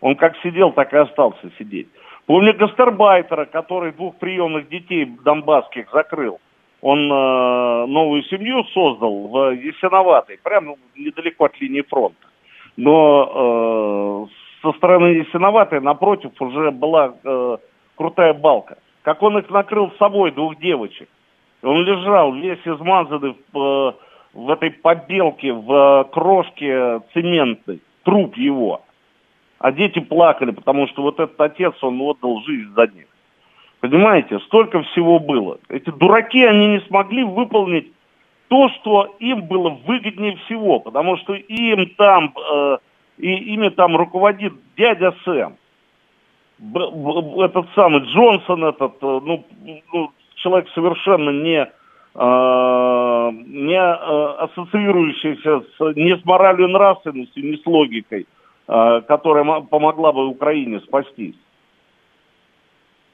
[0.00, 1.88] Он как сидел, так и остался сидеть.
[2.26, 6.38] Помню гастарбайтера, который двух приемных детей донбасских закрыл.
[6.80, 12.16] Он э, новую семью создал в Ясиноватой, прямо недалеко от линии фронта.
[12.76, 17.56] Но э, со стороны Ясиноватой напротив уже была э,
[17.96, 18.78] крутая балка.
[19.02, 21.08] Как он их накрыл с собой, двух девочек.
[21.62, 23.92] Он лежал весь измазанный в, э,
[24.34, 27.80] в этой побелке, в э, крошке цементной.
[28.04, 28.82] Труп его.
[29.58, 33.07] А дети плакали, потому что вот этот отец, он отдал жизнь за них.
[33.80, 35.58] Понимаете, столько всего было.
[35.68, 37.92] Эти дураки, они не смогли выполнить
[38.48, 42.78] то, что им было выгоднее всего, потому что им там, э,
[43.18, 45.56] и ими там руководит дядя Сэм.
[46.58, 49.44] Б, б, этот самый Джонсон, этот, э, ну,
[49.92, 51.70] ну человек совершенно не,
[52.14, 58.26] э, не э, ассоциирующийся с, не с моралью и нравственностью, не с логикой.
[58.70, 61.36] Э, которая помогла бы Украине спастись.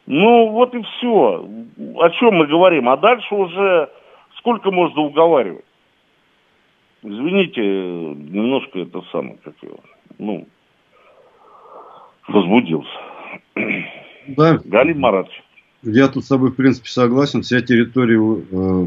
[0.06, 1.48] Ну, вот и все.
[1.96, 2.88] О чем мы говорим?
[2.88, 3.88] А дальше уже
[4.38, 5.64] сколько можно уговаривать?
[7.02, 9.78] Извините, немножко это самое, как его,
[10.18, 10.46] ну,
[12.28, 12.88] возбудился.
[14.26, 14.58] Да.
[14.64, 15.42] Галим Маратович.
[15.82, 17.42] Я тут с тобой, в принципе, согласен.
[17.42, 18.86] Вся территория э,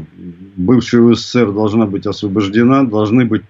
[0.56, 3.42] бывшей СССР должна быть освобождена, должны быть,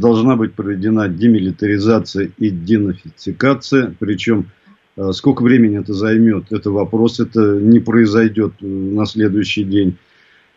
[0.00, 3.94] должна быть проведена демилитаризация и денафицикация.
[4.00, 4.46] Причем,
[5.12, 9.96] сколько времени это займет, это вопрос, это не произойдет э, на следующий день.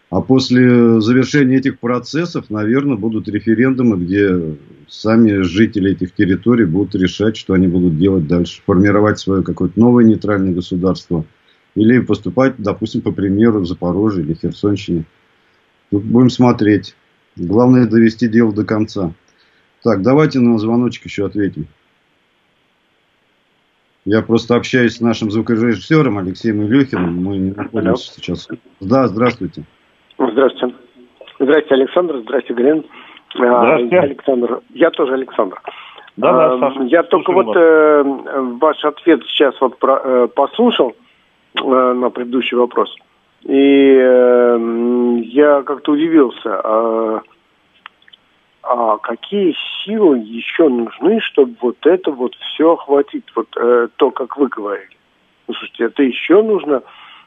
[0.10, 4.58] А после завершения этих процессов, наверное, будут референдумы, где
[4.90, 8.62] сами жители этих территорий будут решать, что они будут делать дальше.
[8.66, 11.26] Формировать свое какое-то новое нейтральное государство–
[11.76, 15.06] или поступать, допустим, по примеру в Запорожье или Херсонщине.
[15.90, 16.96] Тут будем смотреть.
[17.36, 19.14] Главное довести дело до конца.
[19.84, 21.68] Так, давайте на звоночек еще ответим.
[24.06, 27.24] Я просто общаюсь с нашим звукорежиссером Алексеем Илюхиным.
[27.24, 27.96] Мы не находимся Алло.
[27.96, 28.48] сейчас.
[28.80, 29.64] Да, здравствуйте.
[30.18, 30.76] Здравствуйте.
[31.40, 32.18] Здравствуйте, Александр.
[32.24, 32.86] Здравствуйте, Галин.
[33.36, 33.96] Здравствуйте.
[33.96, 34.62] Я Александр.
[34.74, 35.62] Я тоже Александр.
[36.18, 36.84] Да, да, Саша.
[36.84, 38.04] Я только вот э,
[38.60, 40.96] ваш ответ сейчас вот про, э, послушал.
[41.60, 42.96] Э, на предыдущий вопрос.
[43.44, 43.54] И
[45.34, 47.24] я как-то удивился,
[48.64, 54.38] а, какие силы еще нужны, чтобы вот это вот все охватить, вот э, то, как
[54.38, 54.98] вы говорили.
[55.48, 56.84] Ну, слушайте, это еще нужно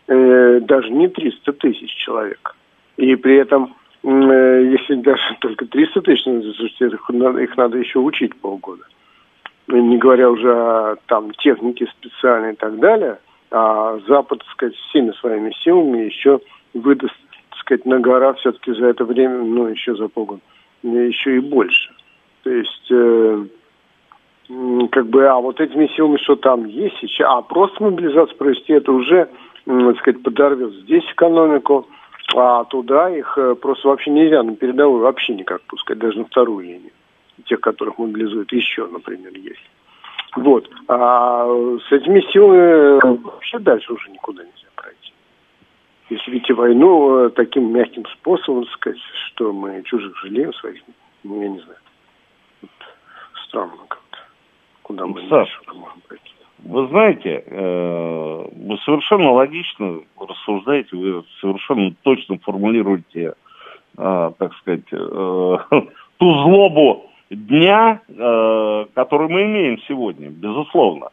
[0.06, 2.54] э, даже не 300 тысяч человек.
[2.96, 7.98] И при этом, э, если даже только 300 тысяч, ну, слушайте, их, их надо еще
[7.98, 8.84] учить полгода.
[9.66, 13.18] Не говоря уже о там, технике специальной и так далее–
[13.56, 16.40] а Запад, так сказать, всеми своими силами еще
[16.74, 17.14] выдаст,
[17.50, 20.40] так сказать, на гора все-таки за это время, ну, еще за полгода,
[20.84, 21.90] еще и больше.
[22.42, 23.44] То есть, э,
[24.90, 28.92] как бы, а вот этими силами, что там есть сейчас, а просто мобилизацию провести, это
[28.92, 29.28] уже,
[29.64, 31.88] так сказать, подорвет здесь экономику,
[32.34, 36.64] а туда их э, просто вообще нельзя на передовую вообще никак пускать, даже на вторую
[36.64, 36.90] линию.
[37.46, 39.70] Тех, которых мобилизуют еще, например, есть.
[40.36, 40.68] Вот.
[40.88, 41.46] А
[41.88, 44.63] с этими силами вообще дальше уже никуда нельзя
[46.10, 50.82] Если видите войну э, таким мягким способом, сказать, что мы чужих жалеем своих,
[51.22, 51.78] ну, я не знаю.
[52.60, 52.70] Вот.
[53.46, 54.18] Странно как-то.
[54.82, 56.24] Куда мы Саш, можем пройти.
[56.58, 63.34] Вы знаете, э, вы совершенно логично рассуждаете, вы совершенно точно формулируете,
[63.96, 68.00] э, так сказать, ту злобу, дня,
[68.94, 71.08] который мы имеем сегодня, безусловно.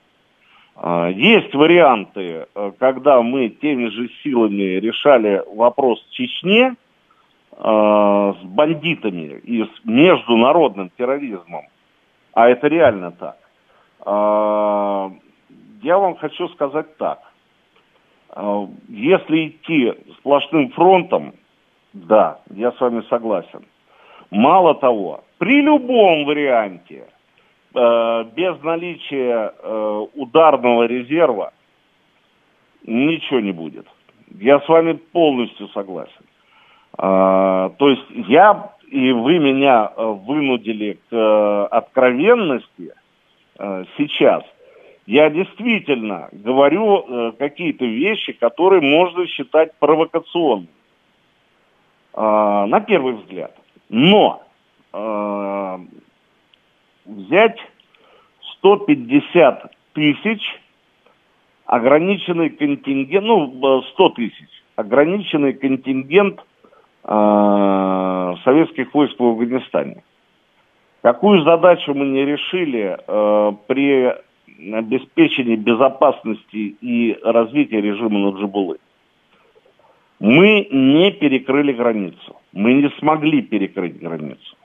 [0.81, 6.75] Э, есть варианты, э, когда мы теми же силами решали вопрос в Чечне
[7.53, 11.67] с бандитами и с международным терроризмом,
[12.33, 13.37] а это реально так.
[15.83, 17.19] Я вам хочу сказать так.
[18.87, 21.33] Если идти сплошным фронтом,
[21.93, 23.63] да, я с вами согласен.
[24.31, 27.20] Мало того, при любом варианте, э,
[27.73, 31.53] без наличия э, ударного резерва,
[32.85, 33.87] ничего не будет.
[34.39, 36.25] Я с вами полностью согласен.
[36.97, 42.93] Э, то есть я и вы меня э, вынудили к э, откровенности
[43.57, 44.43] э, сейчас.
[45.05, 50.67] Я действительно говорю э, какие-то вещи, которые можно считать провокационными.
[52.13, 53.55] Э, на первый взгляд.
[53.87, 54.43] Но
[54.91, 55.77] э,
[57.11, 57.57] взять
[58.57, 60.41] 150 тысяч
[61.65, 66.39] ограниченный контингент, ну, 100 тысяч, ограниченный контингент
[67.03, 70.03] э, советских войск в Афганистане.
[71.01, 74.13] Какую задачу мы не решили э, при
[74.73, 78.77] обеспечении безопасности и развития режима Наджибулы?
[80.19, 82.35] Мы не перекрыли границу.
[82.51, 84.55] Мы не смогли перекрыть границу.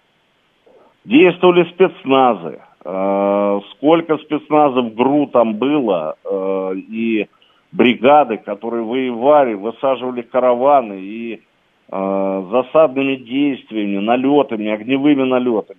[1.07, 2.59] Действовали спецназы.
[2.85, 7.29] Э, сколько спецназов ГРУ там было, э, и
[7.71, 11.35] бригады, которые воевали, высаживали караваны и
[11.93, 15.79] э, засадными действиями, налетами, огневыми налетами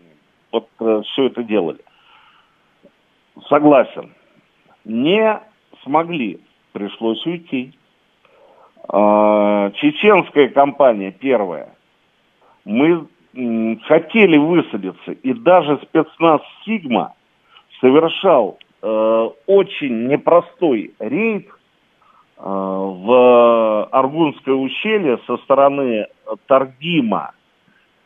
[0.54, 0.70] вот
[1.08, 1.82] все это делали.
[3.50, 4.14] Согласен.
[4.86, 5.42] Не
[5.84, 6.40] смогли,
[6.72, 7.74] пришлось уйти.
[8.88, 11.76] Чеченская компания первая.
[12.64, 13.08] Мы
[13.84, 17.14] хотели высадиться, и даже спецназ «Сигма»
[17.80, 21.52] совершал э, очень непростой рейд э,
[22.42, 26.08] в Аргунское ущелье со стороны
[26.48, 27.32] Таргима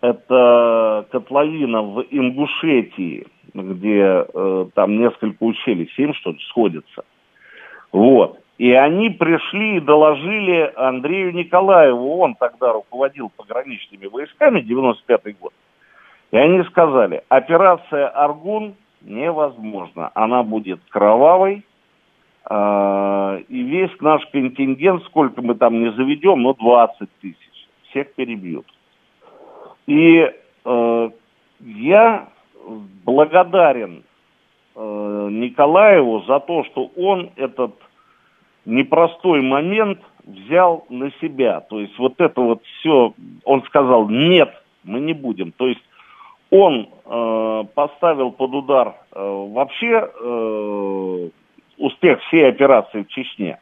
[0.02, 7.04] это котловина в Ингушетии, где э, там несколько ущелий, семь что ли, сходятся.
[7.92, 8.40] Вот.
[8.62, 15.52] И они пришли и доложили Андрею Николаеву, он тогда руководил пограничными войсками, 95-й год.
[16.30, 21.66] И они сказали, операция «Аргун» невозможна, она будет кровавой,
[22.52, 28.68] э, и весь наш контингент, сколько мы там не заведем, ну 20 тысяч, всех перебьют.
[29.88, 30.32] И
[30.66, 31.10] э,
[31.62, 32.30] я
[33.06, 34.04] благодарен
[34.76, 37.74] э, Николаеву за то, что он этот
[38.66, 41.62] непростой момент взял на себя.
[41.62, 44.54] То есть вот это вот все, он сказал, нет,
[44.84, 45.52] мы не будем.
[45.52, 45.82] То есть
[46.50, 51.30] он э, поставил под удар э, вообще э,
[51.78, 53.60] успех всей операции в Чечне.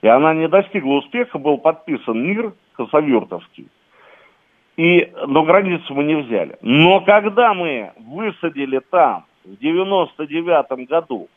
[0.00, 3.68] И она не достигла успеха, был подписан мир Хасавюртовский.
[4.76, 6.56] И, но границу мы не взяли.
[6.62, 11.28] Но когда мы высадили там в 99 году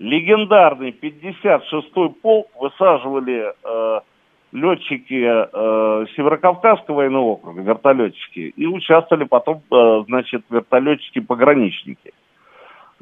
[0.00, 4.00] легендарный 56-й полк, высаживали э,
[4.52, 12.12] летчики э, Северокавказского военного округа, вертолетчики, и участвовали потом, э, значит, вертолетчики-пограничники.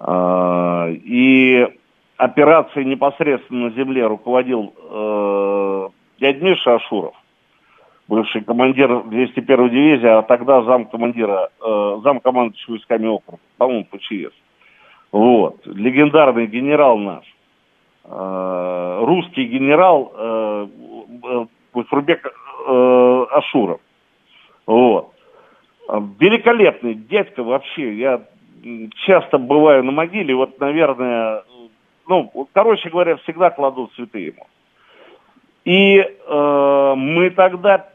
[0.01, 1.69] Э, и
[2.17, 5.89] операцией непосредственно на земле руководил э,
[6.21, 7.15] дядь Миша Ашуров
[8.09, 14.33] бывший командир 201-й дивизии, а тогда зам командира, э, зам командующего войсками округа, по-моему, ПЧС.
[15.13, 15.67] Вот.
[15.67, 17.25] Легендарный генерал наш.
[18.05, 20.67] Э, русский генерал э,
[21.75, 23.81] Бахрубек э, Ашуров.
[24.67, 25.13] Вот.
[26.19, 27.95] Великолепный дядька вообще.
[27.95, 28.23] Я
[29.07, 31.45] часто бываю на могиле, вот, наверное,
[32.07, 34.47] ну, короче говоря, всегда кладут цветы ему.
[35.65, 37.89] И э, мы тогда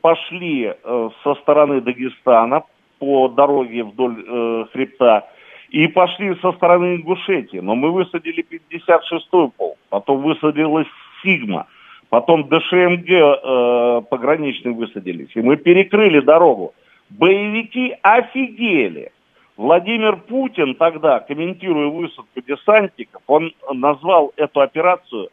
[0.00, 2.62] пошли э, со стороны Дагестана
[2.98, 5.28] по дороге вдоль э, хребта
[5.72, 7.56] и пошли со стороны Ингушетии.
[7.56, 10.86] Но мы высадили 56-й полк, потом высадилась
[11.22, 11.66] Сигма,
[12.10, 15.30] потом ДШМГ э, пограничный высадились.
[15.34, 16.74] И мы перекрыли дорогу.
[17.08, 19.12] Боевики офигели.
[19.56, 25.30] Владимир Путин тогда, комментируя высадку десантников, он назвал эту операцию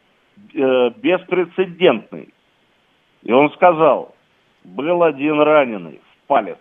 [0.54, 2.30] э, беспрецедентной.
[3.24, 4.14] И он сказал,
[4.64, 6.58] был один раненый в палец.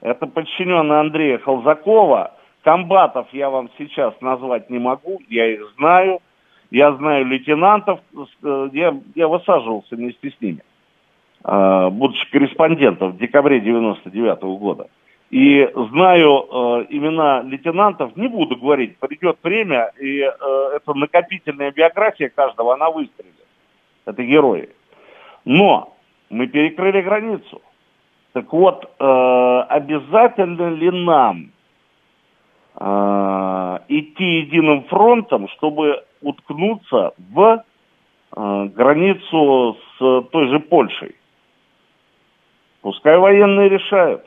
[0.00, 2.39] Это подчиненный Андрея Холзакова.
[2.62, 6.20] Комбатов я вам сейчас назвать не могу, я их знаю.
[6.70, 7.98] Я знаю лейтенантов,
[8.44, 10.60] э, я, я высаживался вместе с ними,
[11.44, 14.88] э, будучи корреспондентом в декабре 99 -го года.
[15.30, 20.30] И знаю э, имена лейтенантов, не буду говорить, придет время, и э,
[20.76, 23.34] это накопительная биография каждого, она выстрелит.
[24.06, 24.68] Это герои.
[25.44, 25.96] Но
[26.30, 27.62] мы перекрыли границу.
[28.32, 31.50] Так вот, э, обязательно ли нам
[32.80, 37.62] идти единым фронтом, чтобы уткнуться в
[38.36, 41.14] э, границу с той же Польшей?
[42.80, 44.24] Пускай военные решают.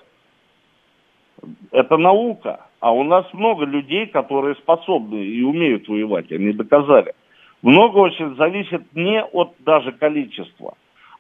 [1.72, 2.68] Это наука.
[2.80, 7.14] А у нас много людей, которые способны и умеют воевать, они доказали.
[7.62, 10.76] Много очень зависит не от даже количества,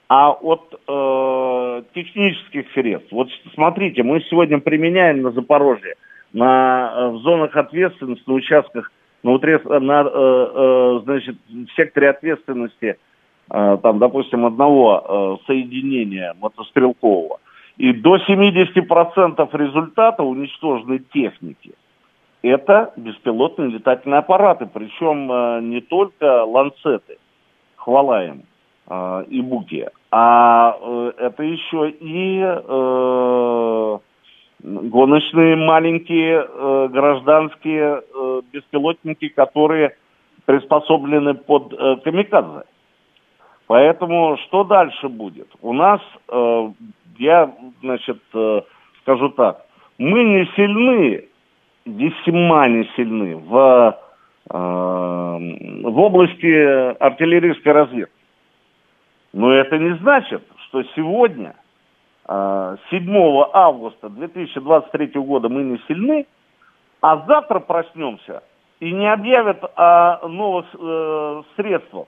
[0.09, 3.11] а от э, технических средств.
[3.13, 5.95] Вот смотрите, мы сегодня применяем на Запорожье,
[6.33, 8.91] на, э, в зонах ответственности, на участках
[9.23, 9.37] на,
[9.79, 12.97] на значит, в секторе ответственности
[13.47, 17.39] там, допустим, одного соединения мотострелкового,
[17.77, 21.71] и до 70% результата уничтоженной техники
[22.41, 27.17] это беспилотные летательные аппараты, причем не только ланцеты,
[27.77, 28.43] хвала им,
[29.29, 33.99] и буки, а э, это еще и э,
[34.63, 39.95] гоночные маленькие э, гражданские э, беспилотники, которые
[40.45, 42.63] приспособлены под э, камикадзе.
[43.67, 45.49] Поэтому что дальше будет?
[45.61, 46.69] У нас, э,
[47.17, 48.61] я, значит, э,
[49.01, 49.65] скажу так,
[49.97, 51.25] мы не сильны,
[51.85, 53.99] весьма не сильны в,
[54.49, 58.13] э, в области артиллерийской разведки.
[59.33, 61.55] Но это не значит, что сегодня,
[62.25, 66.25] 7 а, августа 2023 года мы не сильны,
[67.01, 68.43] а завтра проснемся
[68.79, 72.07] и не объявят о новых э, средствах,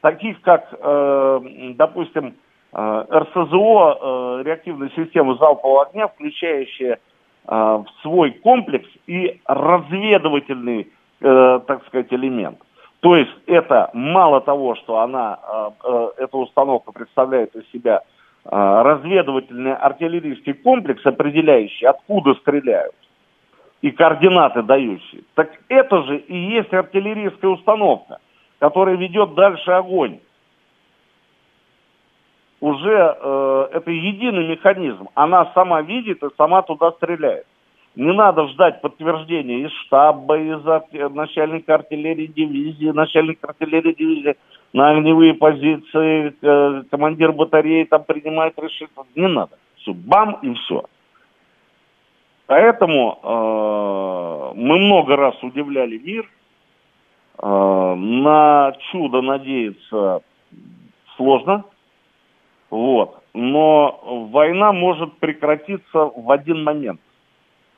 [0.00, 1.40] таких как, э,
[1.74, 2.34] допустим,
[2.72, 6.98] э, РСЗО, реактивная система залпового огня, включающая
[7.46, 10.90] в свой комплекс и разведывательный,
[11.20, 12.58] так сказать, элемент.
[13.06, 18.15] То есть это мало того, что она, э, э, эта установка представляет из себя э,
[18.50, 22.94] разведывательный артиллерийский комплекс, определяющий, откуда стреляют,
[23.82, 28.18] и координаты дающие, так это же и есть артиллерийская установка,
[28.58, 30.20] которая ведет дальше огонь.
[32.60, 35.08] Уже э, это единый механизм.
[35.14, 37.46] Она сама видит и сама туда стреляет.
[37.96, 40.62] Не надо ждать подтверждения из штаба, из
[41.14, 44.36] начальника артиллерии дивизии, начальника артиллерии дивизии
[44.76, 48.92] на огневые позиции, э, командир батареи там принимает решение.
[49.14, 49.56] Не надо.
[49.76, 50.84] Все, бам и все.
[52.44, 56.30] Поэтому э, мы много раз удивляли мир.
[57.38, 60.20] Э, на чудо надеяться
[61.16, 61.64] сложно.
[62.68, 63.22] Вот.
[63.32, 67.00] Но война может прекратиться в один момент.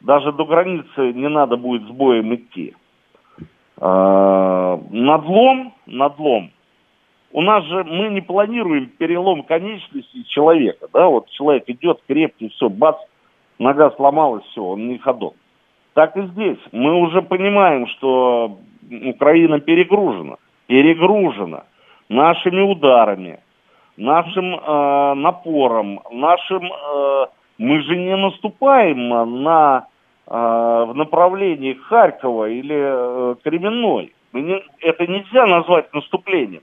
[0.00, 2.74] Даже до границы не надо будет с боем идти.
[3.76, 6.50] А, надлом, надлом.
[7.32, 12.68] У нас же мы не планируем перелом конечности человека, да, вот человек идет крепкий, все,
[12.68, 12.96] бац,
[13.58, 15.34] нога сломалась, все, он не ходок.
[15.94, 16.58] Так и здесь.
[16.72, 18.58] Мы уже понимаем, что
[19.04, 21.64] Украина перегружена, перегружена
[22.08, 23.40] нашими ударами,
[23.96, 27.26] нашим э, напором, нашим э,
[27.58, 29.88] мы же не наступаем на,
[30.26, 34.14] э, в направлении Харькова или э, Кременной.
[34.32, 36.62] Не, это нельзя назвать наступлением.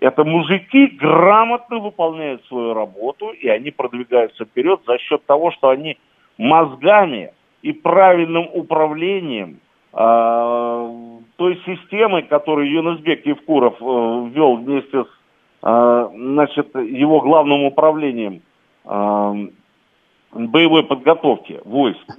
[0.00, 5.98] Это мужики грамотно выполняют свою работу, и они продвигаются вперед за счет того, что они
[6.36, 7.32] мозгами
[7.62, 9.60] и правильным управлением
[9.92, 10.90] э,
[11.36, 15.08] той системой, которую Юнусбек Евкуров э, ввел вместе с
[15.62, 18.42] э, значит, его главным управлением
[18.84, 19.48] э,
[20.32, 22.18] боевой подготовки войск.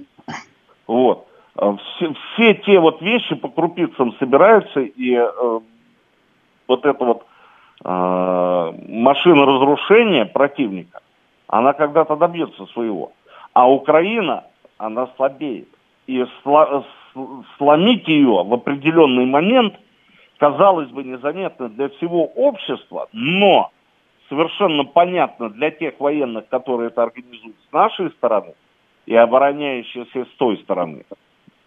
[0.86, 1.26] Вот.
[1.54, 5.60] Все, все те вот вещи по крупицам собираются, и э,
[6.68, 7.26] вот эта вот
[7.82, 11.00] машина разрушения противника,
[11.46, 13.12] она когда-то добьется своего.
[13.52, 14.44] А Украина,
[14.78, 15.68] она слабеет.
[16.06, 16.84] И сло,
[17.58, 19.74] сломить ее в определенный момент,
[20.38, 23.70] казалось бы, незаметно для всего общества, но
[24.28, 28.54] совершенно понятно для тех военных, которые это организуют с нашей стороны
[29.06, 31.04] и обороняющиеся с той стороны.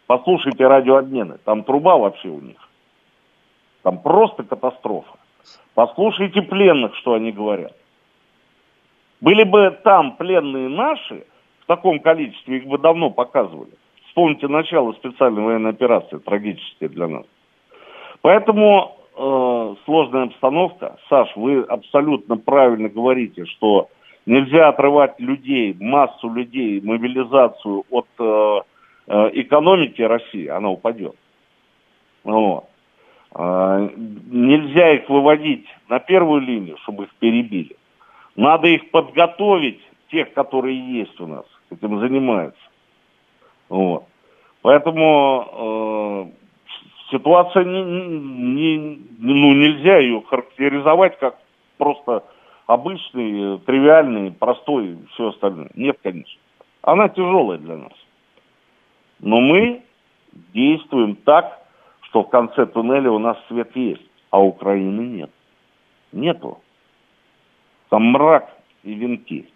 [0.07, 2.57] Послушайте радиообмены, там труба вообще у них.
[3.83, 5.18] Там просто катастрофа.
[5.73, 7.73] Послушайте пленных, что они говорят.
[9.21, 11.25] Были бы там пленные наши,
[11.61, 13.71] в таком количестве их бы давно показывали.
[14.07, 17.25] Вспомните начало специальной военной операции, трагической для нас.
[18.21, 20.97] Поэтому э, сложная обстановка.
[21.09, 23.89] Саш, вы абсолютно правильно говорите, что
[24.25, 28.61] нельзя отрывать людей, массу людей, мобилизацию от э,
[29.07, 31.15] э, экономики России, она упадет.
[32.23, 32.65] Вот.
[33.35, 37.75] Э, нельзя их выводить на первую линию, чтобы их перебили.
[38.35, 42.61] Надо их подготовить, тех, которые есть у нас, этим занимаются.
[43.69, 44.05] Вот.
[44.61, 51.37] Поэтому э, ситуация не, не, ну, нельзя ее характеризовать как
[51.77, 52.23] просто
[52.65, 55.69] обычный, тривиальный, простой и все остальное.
[55.75, 56.39] Нет, конечно.
[56.81, 57.93] Она тяжелая для нас.
[59.19, 59.83] Но мы
[60.53, 61.59] действуем так,
[62.09, 64.01] что в конце туннеля у нас свет есть,
[64.31, 65.29] а Украины нет.
[66.11, 66.59] Нету.
[67.89, 68.49] Там мрак
[68.83, 69.47] и венки.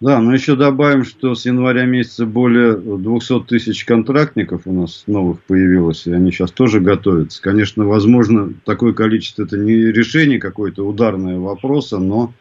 [0.00, 5.42] Да, но еще добавим, что с января месяца более 200 тысяч контрактников у нас новых
[5.44, 7.40] появилось, и они сейчас тоже готовятся.
[7.40, 12.34] Конечно, возможно, такое количество, это не решение какое-то ударное вопроса, но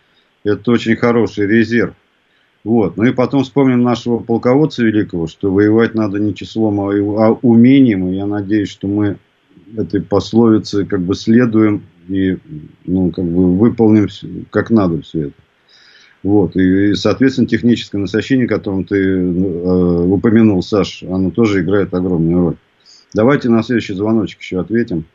[0.43, 1.93] это очень хороший резерв.
[2.63, 2.95] Вот.
[2.95, 8.07] Ну и потом вспомним нашего полководца великого, что воевать надо не числом, а, а умением.
[8.07, 9.17] И я надеюсь, что мы
[9.75, 12.37] этой пословице как бы следуем и
[12.85, 14.07] ну, как бы выполним
[14.49, 15.35] как надо все это.
[16.21, 16.55] Вот.
[16.55, 22.55] И, и, соответственно, техническое насыщение, которым ты э, упомянул, Саш, оно тоже играет огромную роль.
[23.13, 25.05] Давайте на следующий звоночек еще ответим.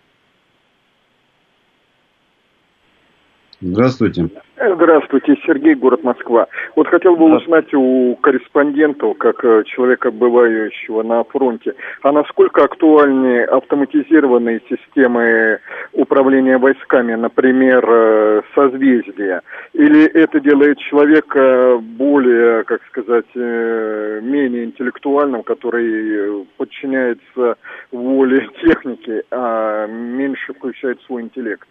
[3.60, 4.28] Здравствуйте.
[4.60, 6.48] Здравствуйте, Сергей, город Москва.
[6.74, 13.44] Вот хотел бы узнать у корреспондента, как э, человека, бывающего на фронте, а насколько актуальны
[13.44, 15.60] автоматизированные системы
[15.92, 19.42] управления войсками, например, э, созвездия?
[19.74, 27.56] Или это делает человека более, как сказать, э, менее интеллектуальным, который подчиняется
[27.92, 31.68] воле техники, а меньше включает свой интеллект?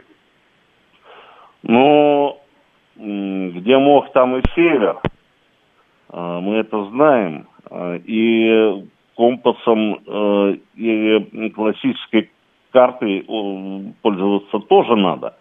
[1.63, 2.39] Ну,
[2.97, 4.97] где мох, там и север.
[6.09, 7.47] А, мы это знаем.
[7.69, 8.83] А, и
[9.17, 12.29] компасом э, и классической
[12.71, 13.25] картой
[14.01, 15.35] пользоваться тоже надо.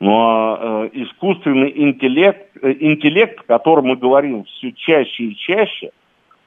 [0.00, 5.90] Но э, искусственный интеллект, э, интеллект, о котором мы говорим все чаще и чаще,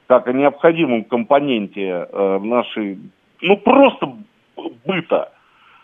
[0.06, 2.98] как о необходимом компоненте нашей,
[3.40, 4.12] ну просто
[4.84, 5.32] быта,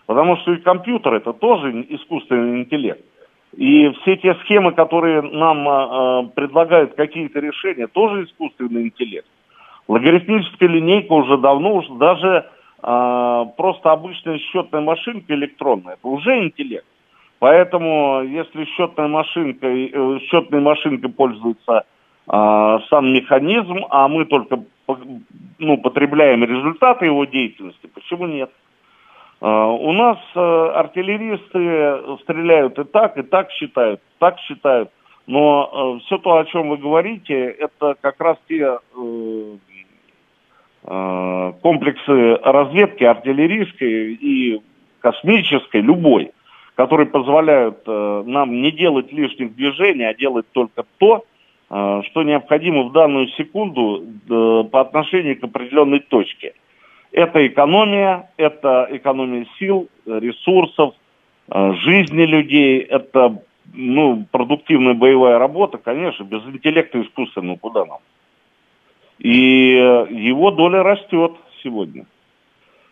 [0.07, 3.05] потому что и компьютер это тоже искусственный интеллект.
[3.57, 9.27] И все те схемы, которые нам э, предлагают какие-то решения, тоже искусственный интеллект.
[9.89, 12.45] Логарифмическая линейка уже давно, уже даже
[12.83, 16.85] э, просто обычная счетная машинка электронная, это уже интеллект.
[17.39, 21.85] Поэтому, если счетная машинка, э, счетной машинкой пользуется
[22.31, 24.65] э, сам механизм, а мы только
[25.59, 28.51] ну, потребляем результаты его деятельности, почему нет?
[29.41, 34.91] А, у нас э, артиллеристы стреляют и так, и так считают, так считают.
[35.27, 39.57] Но э, все то, о чем вы говорите, это как раз те э,
[41.63, 44.63] комплексы разведки артиллерийской и
[45.01, 46.31] космической, любой,
[46.77, 51.25] которые позволяют нам не делать лишних движений, а делать только то,
[51.67, 56.53] что необходимо в данную секунду по отношению к определенной точке–
[57.17, 60.95] это экономия, это экономия сил, ресурсов,
[61.51, 63.43] э, жизни людей, это
[63.73, 67.99] ну, продуктивная боевая работа, конечно, без интеллекта искусственного куда нам.
[69.19, 72.05] И его доля растет сегодня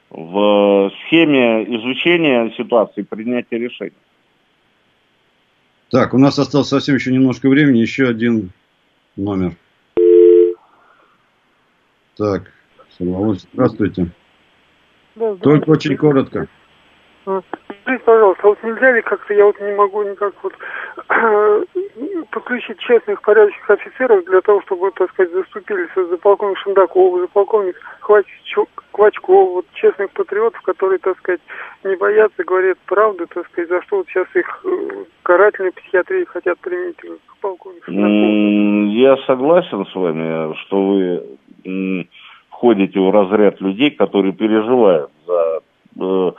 [0.08, 3.92] в схеме изучения ситуации, принятия решений.
[5.90, 8.52] Так, у нас осталось совсем еще немножко времени, еще один
[9.16, 9.52] номер.
[12.16, 12.50] Так,
[12.98, 14.06] Здравствуйте.
[15.16, 16.48] Да, Только очень коротко.
[17.26, 17.40] А,
[17.82, 20.52] скажите, пожалуйста, вот нельзя ли как-то, я вот не могу никак вот
[22.30, 27.76] подключить честных, порядочных офицеров для того, чтобы, так сказать, заступились за полковник Шендакова, за полковник
[28.92, 31.40] Квачкова, вот честных патриотов, которые, так сказать,
[31.84, 36.58] не боятся, говорят правду, так сказать, за что вот сейчас их э, карательной психиатрии хотят
[36.58, 41.22] применить к полковнику Я согласен с вами, что вы
[42.64, 45.60] входите в разряд людей, которые переживают за
[46.00, 46.32] э,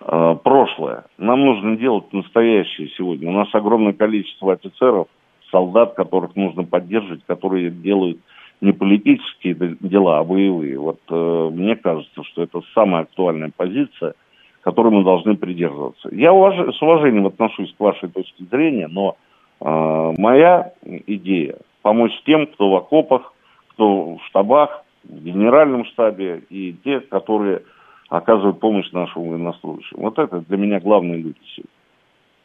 [0.00, 1.04] э, прошлое.
[1.18, 3.28] Нам нужно делать настоящее сегодня.
[3.28, 5.08] У нас огромное количество офицеров,
[5.50, 8.18] солдат, которых нужно поддерживать, которые делают
[8.60, 10.78] не политические дела, а боевые.
[10.78, 14.14] Вот э, мне кажется, что это самая актуальная позиция,
[14.60, 16.08] которой мы должны придерживаться.
[16.12, 16.72] Я уваж...
[16.72, 19.16] с уважением отношусь к вашей точке зрения, но
[19.60, 23.34] э, моя идея помочь тем, кто в окопах,
[23.70, 27.62] кто в штабах, в генеральном штабе и те, которые
[28.08, 29.98] оказывают помощь нашим военнослужащим.
[29.98, 31.70] Вот это для меня главные люди сегодня.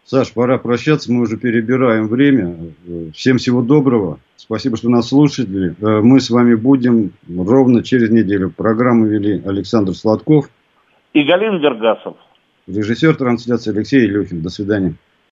[0.05, 2.55] Саш, пора прощаться, мы уже перебираем время.
[3.14, 4.20] Всем всего доброго.
[4.38, 5.76] Спасибо, что нас слушали.
[5.80, 8.49] Мы с вами будем ровно через неделю.
[8.49, 10.49] Программу вели Александр Сладков
[11.14, 12.18] и Галина Дергасов.
[12.66, 14.41] Режиссер трансляции Алексей Илюхин.
[14.41, 14.95] До свидания.